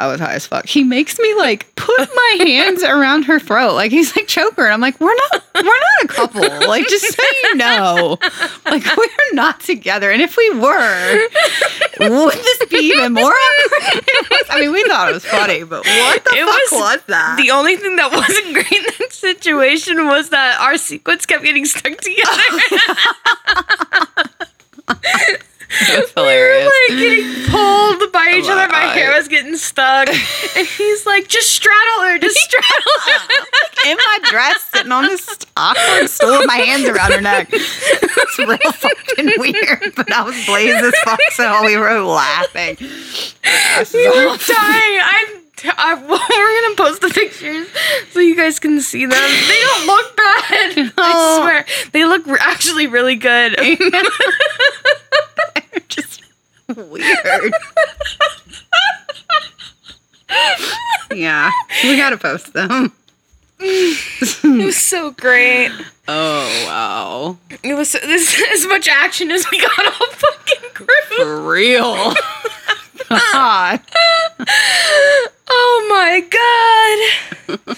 [0.00, 0.66] I was high as fuck.
[0.66, 3.74] He makes me like put my hands around her throat.
[3.74, 4.64] Like he's like choke her.
[4.64, 6.40] And I'm like, we're not we're not a couple.
[6.42, 8.18] Like just so you know.
[8.66, 10.10] Like we're not together.
[10.10, 11.28] And if we were,
[12.00, 14.02] would this be even more awkward?
[14.30, 17.00] Was- I mean, we thought it was funny, but what the It fuck was was,
[17.06, 17.36] that?
[17.40, 21.64] The only thing that wasn't great in that situation was that our sequence kept getting
[21.66, 22.42] stuck together.
[25.88, 28.72] That's we were like getting pulled by each Oh other.
[28.72, 30.08] my hair was getting stuck,
[30.56, 33.34] and he's like, "Just straddle her, just straddle her."
[33.90, 37.48] in my dress, sitting on this awkward stool with my hands around her neck.
[37.52, 42.76] It's real fucking weird, but I was blazed as fuck, so we were laughing.
[42.80, 45.00] we were dying.
[45.02, 45.44] I'm.
[45.66, 47.68] I, well, we're gonna post the pictures
[48.10, 49.18] so you guys can see them.
[49.18, 50.92] They don't look bad.
[50.98, 51.40] I oh.
[51.40, 53.56] swear, they look actually really good.
[55.88, 56.22] Just
[56.90, 57.52] weird.
[61.12, 61.50] yeah,
[61.82, 62.92] we gotta post them.
[63.60, 65.70] it was so great.
[66.08, 70.88] Oh wow, It was this as much action as we got on fucking cruise.
[71.16, 72.14] for real.
[73.08, 73.80] God.
[75.48, 76.20] Oh my
[77.58, 77.76] god.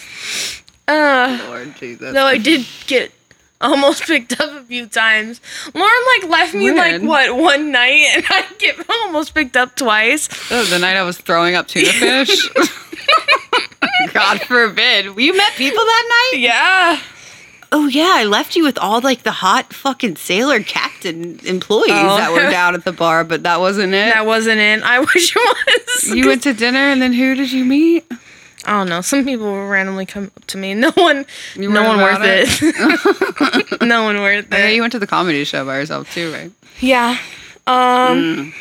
[0.89, 2.13] Uh, Lord Jesus.
[2.15, 3.13] though I did get
[3.61, 5.41] almost picked up a few times.
[5.75, 10.29] Lauren like left me like what one night, and I get almost picked up twice.
[10.51, 12.49] Oh, the night I was throwing up tuna fish.
[14.13, 15.07] God forbid.
[15.17, 16.41] You met people that night?
[16.41, 17.01] Yeah.
[17.73, 22.17] Oh yeah, I left you with all like the hot fucking sailor captain employees Oh.
[22.17, 24.13] that were down at the bar, but that wasn't it.
[24.15, 24.83] That wasn't it.
[24.83, 25.57] I wish it
[26.07, 26.17] was.
[26.17, 28.05] you went to dinner and then who did you meet?
[28.67, 29.01] I don't know.
[29.01, 30.75] Some people will randomly come up to me.
[30.87, 31.25] No one.
[31.55, 33.81] You no one worth about it.
[33.83, 34.75] no one worth Yeah, it.
[34.75, 36.51] you went to the comedy show by yourself too, right?
[36.81, 37.19] Yeah.
[37.67, 38.53] Um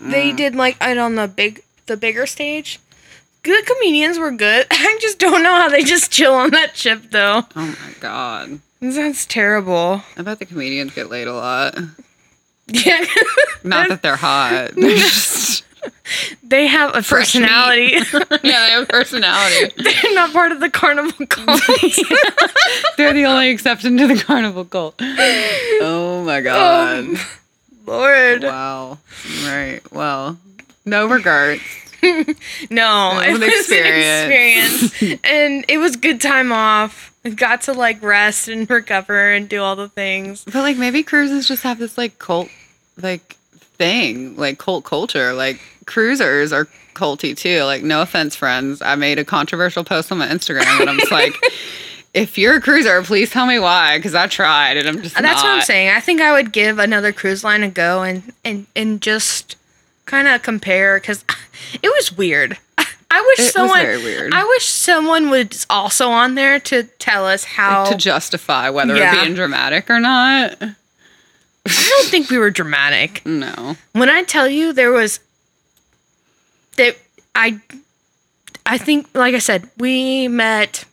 [0.00, 0.10] Mm.
[0.10, 2.80] they did like it on the big the bigger stage.
[3.42, 4.66] Good comedians were good.
[4.70, 7.42] I just don't know how they just chill on that ship though.
[7.56, 8.60] Oh my god.
[8.80, 10.02] That's terrible.
[10.16, 11.78] I bet the comedians get laid a lot.
[12.68, 13.04] Yeah.
[13.64, 14.72] Not that they're hot.
[14.74, 15.61] They're just
[16.42, 17.92] they have a Fresh personality.
[18.42, 19.72] yeah, they have a personality.
[19.82, 21.60] They're not part of the carnival cult.
[22.96, 24.94] They're the only exception to the carnival cult.
[25.00, 27.20] Oh my um, god.
[27.86, 28.42] Lord.
[28.44, 28.98] Wow.
[29.44, 29.80] Right.
[29.90, 30.38] Well,
[30.84, 31.62] no regards.
[32.70, 34.82] No, It it was was an an experience.
[34.82, 35.20] experience.
[35.24, 37.12] and it was good time off.
[37.24, 40.44] I got to like rest and recover and do all the things.
[40.44, 42.48] But like maybe cruises just have this like cult
[43.00, 43.34] like
[43.78, 45.32] thing, like cult culture.
[45.32, 47.62] Like cruisers are culty too.
[47.64, 48.82] Like no offense, friends.
[48.82, 51.34] I made a controversial post on my Instagram and I'm just like
[52.14, 55.42] if you're a cruiser, please tell me why, because I tried and I'm just That's
[55.42, 55.90] what I'm saying.
[55.90, 59.56] I think I would give another cruise line a go and and and just
[60.06, 61.24] kind of compare because
[61.82, 62.58] it was weird.
[63.14, 63.80] I wish It someone.
[63.82, 64.32] very weird.
[64.32, 67.84] I wish someone was also on there to tell us how.
[67.84, 69.14] to justify whether Yeah.
[69.14, 70.56] we're being dramatic or not.
[70.62, 70.74] I
[71.66, 73.20] don't think we were dramatic.
[73.26, 73.76] No.
[73.92, 75.20] When I tell you there was
[76.76, 76.96] that
[77.34, 77.60] I
[78.66, 80.84] I think like I said, we met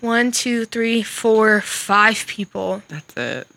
[0.00, 2.82] one, two, three, four, five people.
[2.88, 3.48] That's it.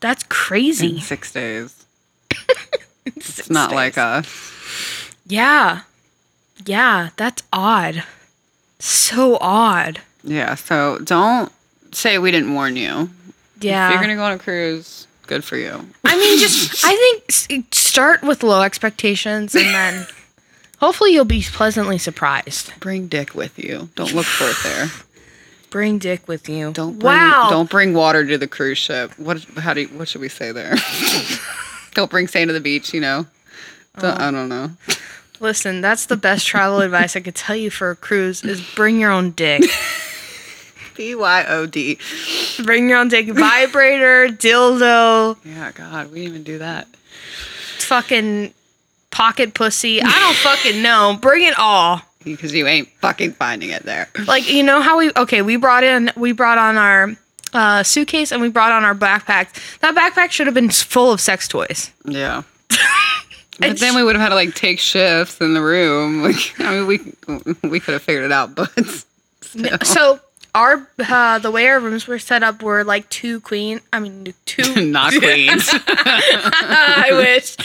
[0.00, 1.00] That's In crazy.
[1.00, 1.84] six days.
[3.06, 4.24] It's not like a
[5.26, 5.80] Yeah.
[6.64, 8.02] Yeah, that's odd.
[8.78, 10.00] So odd.
[10.22, 10.54] yeah.
[10.54, 11.52] So don't
[11.92, 13.10] say we didn't warn you.
[13.60, 13.88] Yeah.
[13.88, 15.86] If you're gonna go on a cruise, good for you.
[16.04, 16.96] I mean, just I
[17.28, 20.06] think start with low expectations and then
[20.84, 22.72] hopefully you'll be pleasantly surprised.
[22.80, 23.88] Bring Dick with you.
[23.94, 24.88] Don't look for it there.
[25.70, 26.70] Bring Dick with you.
[26.72, 27.48] Don't bring, wow.
[27.50, 29.18] Don't bring water to the cruise ship.
[29.18, 29.42] What?
[29.58, 29.80] How do?
[29.82, 30.74] You, what should we say there?
[31.94, 32.94] don't bring sand to the beach.
[32.94, 33.26] You know.
[33.98, 34.24] Don't- Oh.
[34.28, 34.70] I don't know.
[35.40, 38.98] Listen, that's the best travel advice I could tell you for a cruise is bring
[39.00, 39.62] your own dick.
[40.96, 41.98] B y o d.
[42.64, 43.26] bring your own dick.
[43.26, 45.72] Vibrator, dildo, Yeah.
[45.72, 46.86] God, we didn't even do that.
[47.80, 48.54] fucking
[49.14, 50.02] pocket pussy.
[50.02, 51.16] I don't fucking know.
[51.20, 52.02] Bring it all.
[52.24, 54.08] Because you ain't fucking finding it there.
[54.26, 57.14] Like you know how we okay, we brought in we brought on our
[57.52, 59.78] uh, suitcase and we brought on our backpacks.
[59.80, 61.92] That backpack should have been full of sex toys.
[62.04, 62.42] Yeah.
[63.56, 66.22] But then we would have had to like take shifts in the room.
[66.24, 66.98] Like, I mean, we
[67.68, 68.72] we could have figured it out, but
[69.40, 69.78] still.
[69.84, 70.18] So
[70.56, 73.80] our uh, the way our rooms were set up were like two queen.
[73.92, 74.84] I mean two.
[74.86, 75.68] not queens.
[75.72, 77.56] I wish.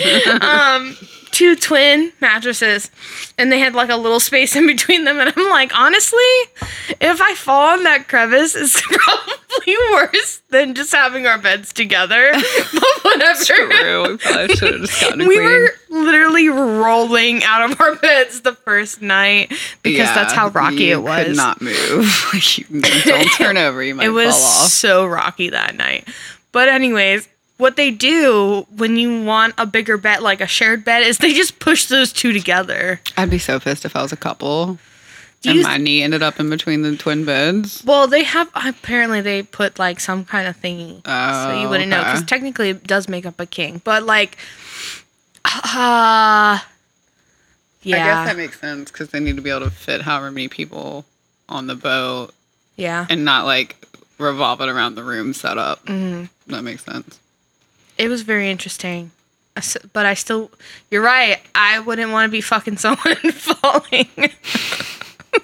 [0.44, 0.96] Um,
[1.32, 2.90] two twin mattresses,
[3.38, 5.20] and they had like a little space in between them.
[5.20, 6.20] And I'm like, honestly,
[7.02, 12.32] if I fall in that crevice, it's probably worse than just having our beds together.
[13.02, 13.44] But whatever.
[13.44, 14.12] True.
[14.12, 15.50] We probably should have just gotten a We queen.
[15.50, 19.52] were literally rolling out of our beds the first night
[19.82, 21.26] because that's how rocky it was.
[21.28, 22.26] Could not move.
[22.34, 23.82] Like, you don't turn over.
[23.82, 24.38] You might it was
[24.74, 26.08] so rocky that night.
[26.52, 27.28] But anyways,
[27.60, 31.34] what they do when you want a bigger bed, like a shared bed, is they
[31.34, 33.02] just push those two together.
[33.18, 34.80] I'd be so pissed if I was a couple
[35.42, 37.84] Do and you my knee ended up in between the twin beds.
[37.86, 41.90] well, they have apparently they put like some kind of thingy, so you Oh, wouldn't
[41.90, 43.82] know because technically it does make up a king.
[43.84, 44.38] But like,
[45.46, 46.60] uh,
[47.84, 50.32] yeah, I guess that makes sense because they need to be able to fit however
[50.32, 51.06] many people
[51.50, 52.34] on the boat
[52.78, 53.06] yeah.
[53.10, 53.76] and not like
[54.18, 55.86] revolve it around the room setup.
[55.86, 56.26] Mm-hmm.
[56.54, 57.20] That makes sense.
[58.00, 59.12] It was very interesting.
[59.92, 60.50] But I still,
[60.90, 61.38] you're right.
[61.54, 64.08] I wouldn't want to be fucking someone falling.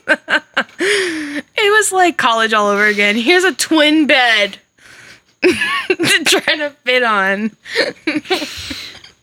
[0.08, 3.18] it was like college all over again.
[3.18, 4.58] Here's a twin bed
[5.42, 7.52] to try to fit on.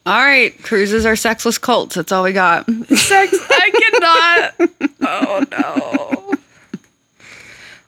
[0.05, 1.95] All right, cruises are sexless cults.
[1.95, 2.69] That's all we got.
[2.69, 4.71] Sex, I cannot.
[5.01, 6.35] Oh no.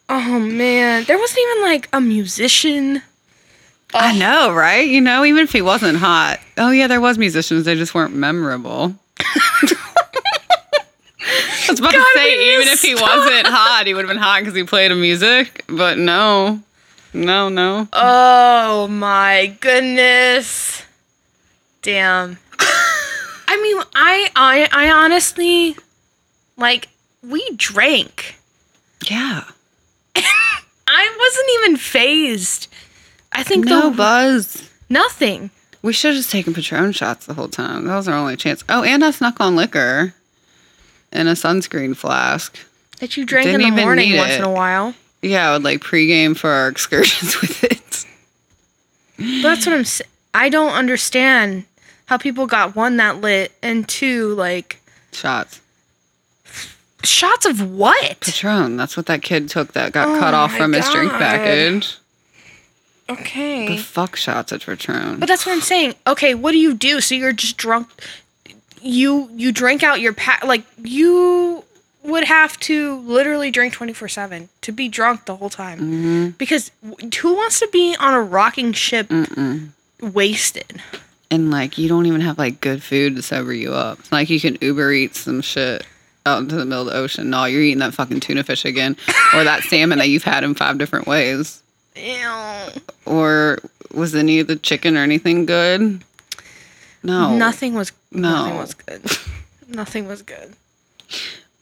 [0.09, 3.03] Oh man, there wasn't even like a musician.
[3.95, 4.19] I oh.
[4.19, 4.89] know, right?
[4.89, 6.41] You know, even if he wasn't hot.
[6.59, 7.65] Oh yeah, there was musicians.
[7.65, 8.95] They just weren't memorable.
[9.21, 9.77] I
[11.71, 13.09] was about to God, we say, even if he stop.
[13.09, 15.65] wasn't hot, he would have been hot because he played a music.
[15.69, 16.61] But no,
[17.13, 17.89] no, no.
[17.93, 20.83] Oh my goodness.
[21.83, 22.39] Damn.
[22.59, 25.77] I mean, I I I honestly
[26.57, 26.89] like
[27.23, 28.39] we drank.
[29.09, 29.45] Yeah,
[30.17, 32.69] I wasn't even phased.
[33.35, 34.71] I think no the buzz.
[34.89, 35.51] nothing.
[35.83, 37.87] We should have just taken Patron shots the whole time.
[37.87, 38.65] That was our only chance.
[38.69, 40.15] Oh, and I snuck on liquor
[41.13, 42.59] in a sunscreen flask.
[43.01, 44.39] That you drank Didn't in the morning once it.
[44.39, 44.95] in a while.
[45.21, 48.07] Yeah, I would like pregame for our excursions with it.
[49.19, 50.09] But that's what I'm saying.
[50.33, 51.65] I don't understand
[52.07, 54.81] how people got one that lit and two like
[55.13, 55.61] Shots.
[57.03, 58.21] shots of what?
[58.21, 58.77] Patron.
[58.77, 61.97] That's what that kid took that got Oh cut off from his drink package.
[63.09, 63.69] Okay.
[63.69, 65.19] The fuck shots at Patron.
[65.21, 65.95] But that's what I'm saying.
[66.07, 67.01] Okay, what do you do?
[67.01, 67.89] So you're just drunk.
[68.81, 70.45] You you drink out your pack.
[70.45, 71.65] Like you
[72.03, 75.79] would have to literally drink 24 seven to be drunk the whole time.
[75.79, 76.29] Mm-hmm.
[76.39, 76.71] Because
[77.21, 79.11] who wants to be on a rocking ship
[80.01, 80.83] wasted?
[81.31, 83.99] and like you don't even have like good food to sober you up.
[84.13, 85.85] Like you can Uber eat some shit
[86.27, 87.31] out into the middle of the ocean.
[87.31, 88.97] No, you're eating that fucking tuna fish again.
[89.35, 91.63] or that salmon that you've had in five different ways.
[91.97, 92.81] Ew.
[93.07, 93.59] Or
[93.93, 96.03] was any of the chicken or anything good?
[97.03, 97.37] No.
[97.37, 97.93] Nothing was.
[98.11, 98.31] no.
[98.47, 99.03] Nothing was good.
[99.69, 100.55] nothing was good.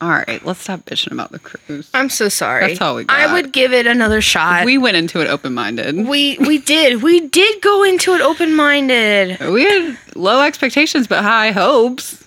[0.01, 1.89] All right, let's stop bitching about the cruise.
[1.95, 2.67] I'm so sorry.
[2.67, 3.17] That's all we got.
[3.17, 4.65] I would give it another shot.
[4.65, 5.95] We went into it open minded.
[6.09, 9.39] we we did we did go into it open minded.
[9.39, 12.25] We had low expectations but high hopes.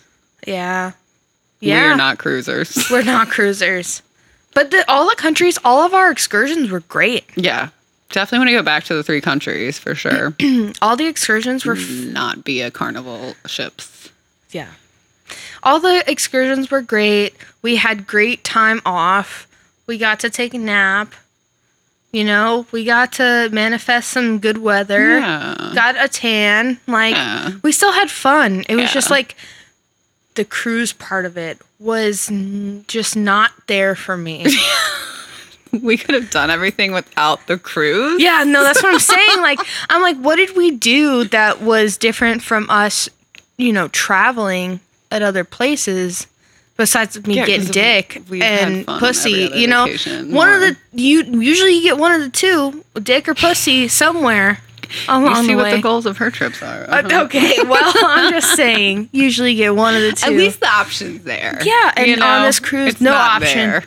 [0.48, 0.94] Yeah.
[1.60, 1.90] Yeah.
[1.90, 2.90] We're not cruisers.
[2.90, 4.02] We're not cruisers.
[4.54, 7.26] But the, all the countries, all of our excursions were great.
[7.36, 7.70] yeah.
[8.12, 10.36] Definitely want to go back to the three countries for sure.
[10.82, 14.10] All the excursions were, f- not be a carnival ships.
[14.52, 14.70] yeah.
[15.64, 17.34] All the excursions were great.
[17.64, 19.48] We had great time off.
[19.88, 21.14] We got to take a nap.
[22.12, 25.18] You know, we got to manifest some good weather.
[25.20, 25.72] Yeah.
[25.74, 26.80] Got a tan.
[26.88, 27.54] Like, Yeah.
[27.64, 28.64] we still had fun.
[28.70, 29.36] It was just like
[30.36, 34.46] the cruise part of it was n- just not there for me.
[35.84, 38.22] We could have done everything without the cruise.
[38.22, 39.42] Yeah, no, that's what I'm saying.
[39.42, 39.60] Like,
[39.90, 43.10] I'm like, what did we do that was different from us,
[43.58, 44.80] you know, traveling
[45.12, 46.28] at other places
[46.78, 49.50] besides me Yeah, getting dick we've and pussy?
[49.54, 49.88] You know,
[50.28, 54.60] one of the you usually you get one of the two, dick or pussy, somewhere
[55.08, 56.84] along You see the what the goals of her trips are.
[56.84, 57.24] Uh, uh-huh.
[57.26, 60.32] okay, well, I'm just saying, usually you get one of the two.
[60.32, 61.60] At least the option's there.
[61.64, 63.70] Yeah, and You on this cruise, no option.
[63.70, 63.84] there.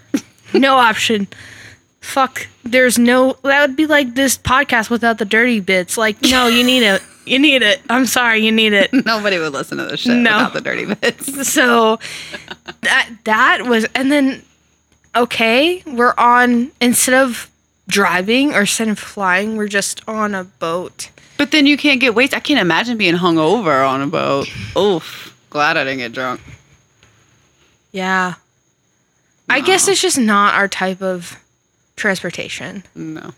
[0.55, 1.29] no option.
[2.09, 2.47] Fuck.
[2.65, 3.37] There's no.
[3.43, 5.99] That would be like this podcast without the dirty bits.
[5.99, 7.03] Like, no, you need it.
[7.27, 7.83] You need it.
[7.91, 8.91] I'm sorry, you need it.
[9.05, 10.39] Nobody would listen to this shit No.
[10.39, 11.49] without the dirty bits.
[11.53, 11.99] So
[12.81, 14.43] that that was, and then
[15.15, 17.51] okay, we're on instead of
[17.89, 21.11] driving or instead of flying, we're just on a boat.
[21.37, 22.39] But then you can't get wasted.
[22.39, 24.49] I can't imagine being hungover on a boat.
[24.79, 25.37] Oof.
[25.51, 26.41] Glad I didn't get drunk.
[27.93, 28.35] Yeah.
[29.51, 31.39] I guess it's just not our type of
[31.99, 32.85] transportation.
[32.95, 33.33] No.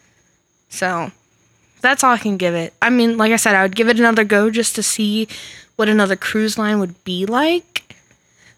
[0.69, 1.11] So
[1.81, 2.73] that's all I can give it.
[2.81, 5.29] I mean, like I said, I would give it another go just to see
[5.77, 7.95] what another cruise line would be like.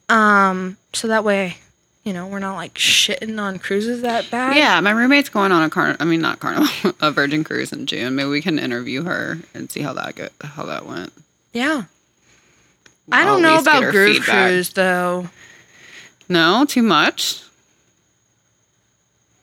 [0.09, 1.57] Um, so that way,
[2.05, 4.57] you know, we're not like shitting on cruises that bad.
[4.57, 5.97] Yeah, my roommate's going on a car.
[6.01, 8.17] I mean, not carnival, a Virgin cruise in June.
[8.17, 11.13] Maybe we can interview her and see how that go, how that went.
[11.53, 11.85] Yeah.
[13.11, 14.23] I I'll don't know about Groove.
[14.23, 15.29] Cruise though.
[16.29, 17.43] No, too much.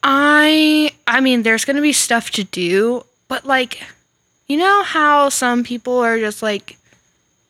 [0.04, 3.84] I I mean, there's gonna be stuff to do, but like,
[4.48, 6.78] you know how some people are just like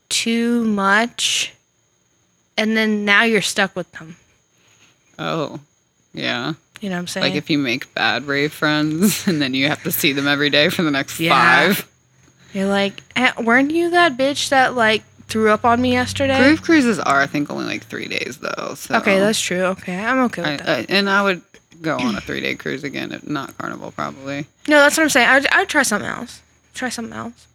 [0.09, 1.53] too much,
[2.57, 4.15] and then now you're stuck with them.
[5.19, 5.59] Oh,
[6.13, 6.53] yeah.
[6.81, 7.27] You know what I'm saying?
[7.27, 10.49] Like if you make bad rave friends and then you have to see them every
[10.49, 11.33] day for the next Yeah.
[11.73, 11.87] five.
[12.53, 16.37] you're like, eh, weren't you that bitch that like threw up on me yesterday?
[16.37, 18.75] Groove cruises are, I think, only like three days though.
[18.75, 19.63] So Okay, that's true.
[19.65, 20.69] Okay, I'm okay with I, that.
[20.69, 21.41] I, and I would
[21.81, 24.47] go on a three day cruise again, if not Carnival, probably.
[24.67, 25.27] no, that's what I'm saying.
[25.27, 26.41] I'd, I'd try something else.
[26.73, 27.47] Try something else.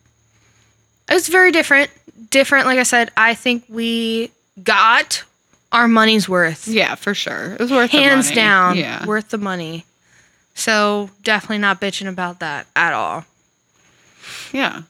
[1.09, 1.91] It's very different.
[2.31, 3.11] Different, like I said.
[3.17, 4.31] I think we
[4.63, 5.25] got
[5.73, 6.69] our money's worth.
[6.69, 7.53] Yeah, for sure.
[7.55, 9.85] It was worth the hands down Yeah, worth the money
[10.57, 13.25] so definitely not bitching about that at all
[14.53, 14.83] yeah.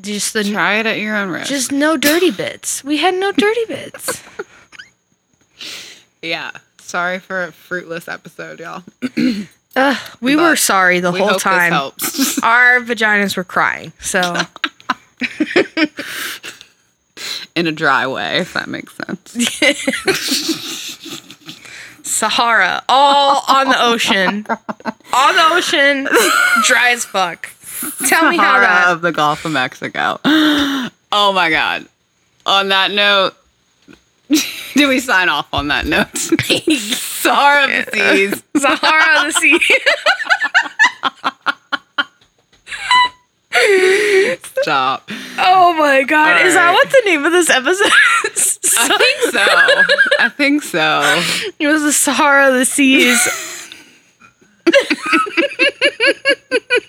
[0.00, 1.50] just the Try it at your own risk.
[1.50, 4.22] just no dirty bits we had no dirty bits
[6.22, 6.50] yeah.
[6.90, 8.82] Sorry for a fruitless episode, y'all.
[9.76, 12.38] Ugh, we But were sorry the we whole hope time this helps.
[12.42, 14.20] our vaginas were crying so
[17.54, 19.36] In a dry way, if that makes sense.
[22.02, 26.08] sahara all on the ocean on the ocean
[26.64, 27.50] dry as fuck
[28.08, 30.18] tell me how Sahara that of the Gulf of Mexico.
[31.12, 31.86] Oh my god.
[32.46, 33.34] On that note,
[34.74, 36.16] do we sign off on that note?
[36.16, 38.42] Sahara of the seas.
[38.56, 39.58] sahara of the sea
[44.62, 45.10] Stop.
[45.38, 47.92] oh my god is that what the name of this episode
[48.32, 49.44] is I think so.
[50.24, 51.22] I think so.
[51.58, 53.18] It was the Sahara of the seas.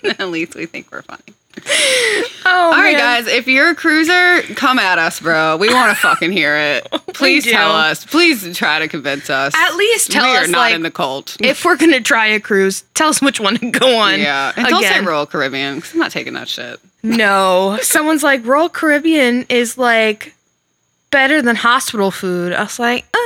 [0.18, 1.22] At least we think we're funny.
[2.44, 3.28] Oh, All right, guys.
[3.28, 5.56] If you're a cruiser, come at us, bro.
[5.58, 6.88] We want to fucking hear it.
[7.14, 7.52] Please do.
[7.52, 8.04] tell us.
[8.04, 9.54] Please try to convince us.
[9.56, 11.36] At least tell we us, We are not like, in the cult.
[11.40, 14.18] If we're gonna try a cruise, tell us which one to go on.
[14.18, 16.80] yeah, and don't say Royal Caribbean because I'm not taking that shit.
[17.04, 20.34] No, someone's like Royal Caribbean is like
[21.12, 22.52] better than hospital food.
[22.52, 23.18] I was like, uh,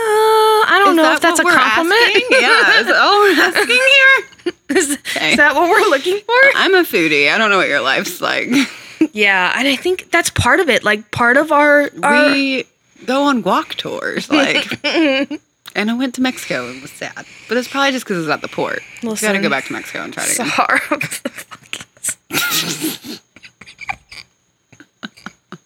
[0.67, 2.01] I don't Is know that if that's a compliment.
[2.01, 2.27] asking?
[2.31, 2.81] Yeah.
[2.81, 4.55] Is, oh, we're asking here.
[4.79, 5.31] is, Okay.
[5.33, 6.35] is that what we're looking for?
[6.55, 7.31] I'm a foodie.
[7.33, 8.49] I don't know what your life's like.
[9.13, 10.85] yeah, and I think that's part of it.
[10.85, 12.65] Like part of our, our we
[13.05, 14.81] go on guac tours, like.
[15.77, 18.41] and I went to Mexico and was sad, but it's probably just because it's at
[18.41, 18.81] the port.
[19.03, 20.47] We gotta go back to Mexico and try it again.
[20.47, 20.81] Sahara.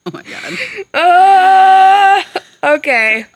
[0.07, 0.59] Oh my god.
[2.65, 3.27] Uh, okay.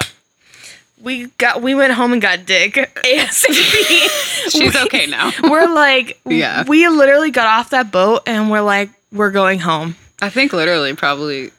[1.05, 2.75] We got we went home and got dick
[3.05, 4.51] ASAP.
[4.51, 5.31] She's okay now.
[5.43, 6.65] we're like Yeah.
[6.67, 9.97] we literally got off that boat and we're like we're going home.
[10.23, 11.51] I think literally probably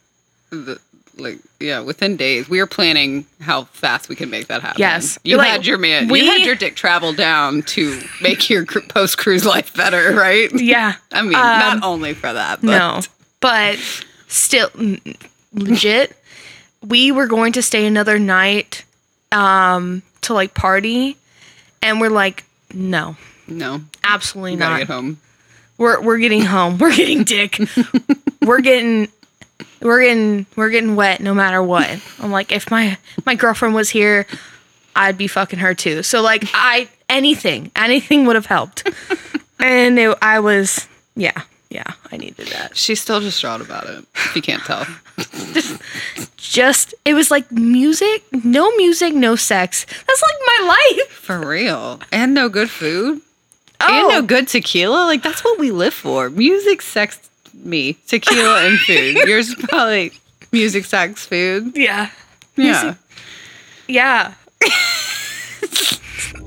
[0.49, 0.79] the
[1.17, 2.49] like yeah, within days.
[2.49, 4.79] We were planning how fast we can make that happen.
[4.81, 5.17] Yes.
[5.23, 8.65] You Like, had your man we- you had your dick travel down to make your
[8.65, 10.49] post cruise life better, right?
[10.53, 10.95] Yeah.
[11.13, 13.01] I mean, Um, not only for that, but No.
[13.39, 13.77] But
[14.27, 14.69] still
[15.53, 16.15] legit
[16.81, 18.83] we were going to stay another night
[19.35, 21.17] um to like party
[21.83, 23.15] and we're like no.
[23.47, 23.81] no.
[24.03, 24.79] Absolutely You gotta not.
[24.79, 25.17] get home.
[25.77, 26.77] We're we're getting home.
[26.79, 27.59] We're getting dick.
[28.41, 29.09] we're getting
[29.81, 31.99] we're getting we're getting wet no matter what.
[32.19, 34.25] I'm like if my my girlfriend was here,
[34.95, 36.01] I'd be fucking her too.
[36.03, 38.89] So like I anything anything would have helped.
[39.59, 41.41] and it, I was yeah
[41.75, 42.77] yeah I needed that.
[42.77, 44.05] She's still distraught about it.
[44.15, 44.85] If you can't tell.
[46.37, 49.85] Just it was like music, no music, no sex.
[49.85, 50.67] That's like my
[50.97, 51.09] life.
[51.11, 51.99] For real.
[52.11, 53.21] And no good food.
[53.81, 54.21] Oh, And no oh.
[54.21, 55.05] good tequila.
[55.05, 56.29] Like that's what we live for.
[56.29, 57.19] Music, sex,
[57.53, 57.93] me.
[58.07, 59.15] Tequila and food.
[59.27, 60.13] Yours is probably
[60.53, 61.75] music, sex, food.
[61.75, 62.09] yeah
[62.55, 62.95] Yeah.
[63.87, 64.33] yeah.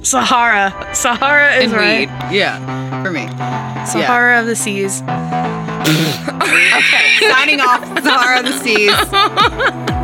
[0.03, 0.91] Sahara.
[0.95, 2.09] Sahara is And right.
[2.09, 2.37] weed.
[2.39, 3.03] Yeah.
[3.03, 3.27] For me.
[3.93, 5.03] Sahara of the seas.
[6.79, 7.19] Okay.
[7.31, 7.83] Signing off.
[8.03, 8.93] Sahara of the Seas.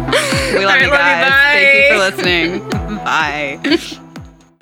[0.55, 1.33] We love right, you love you, guys.
[1.53, 2.69] Thank you for listening.
[3.05, 4.01] Bye.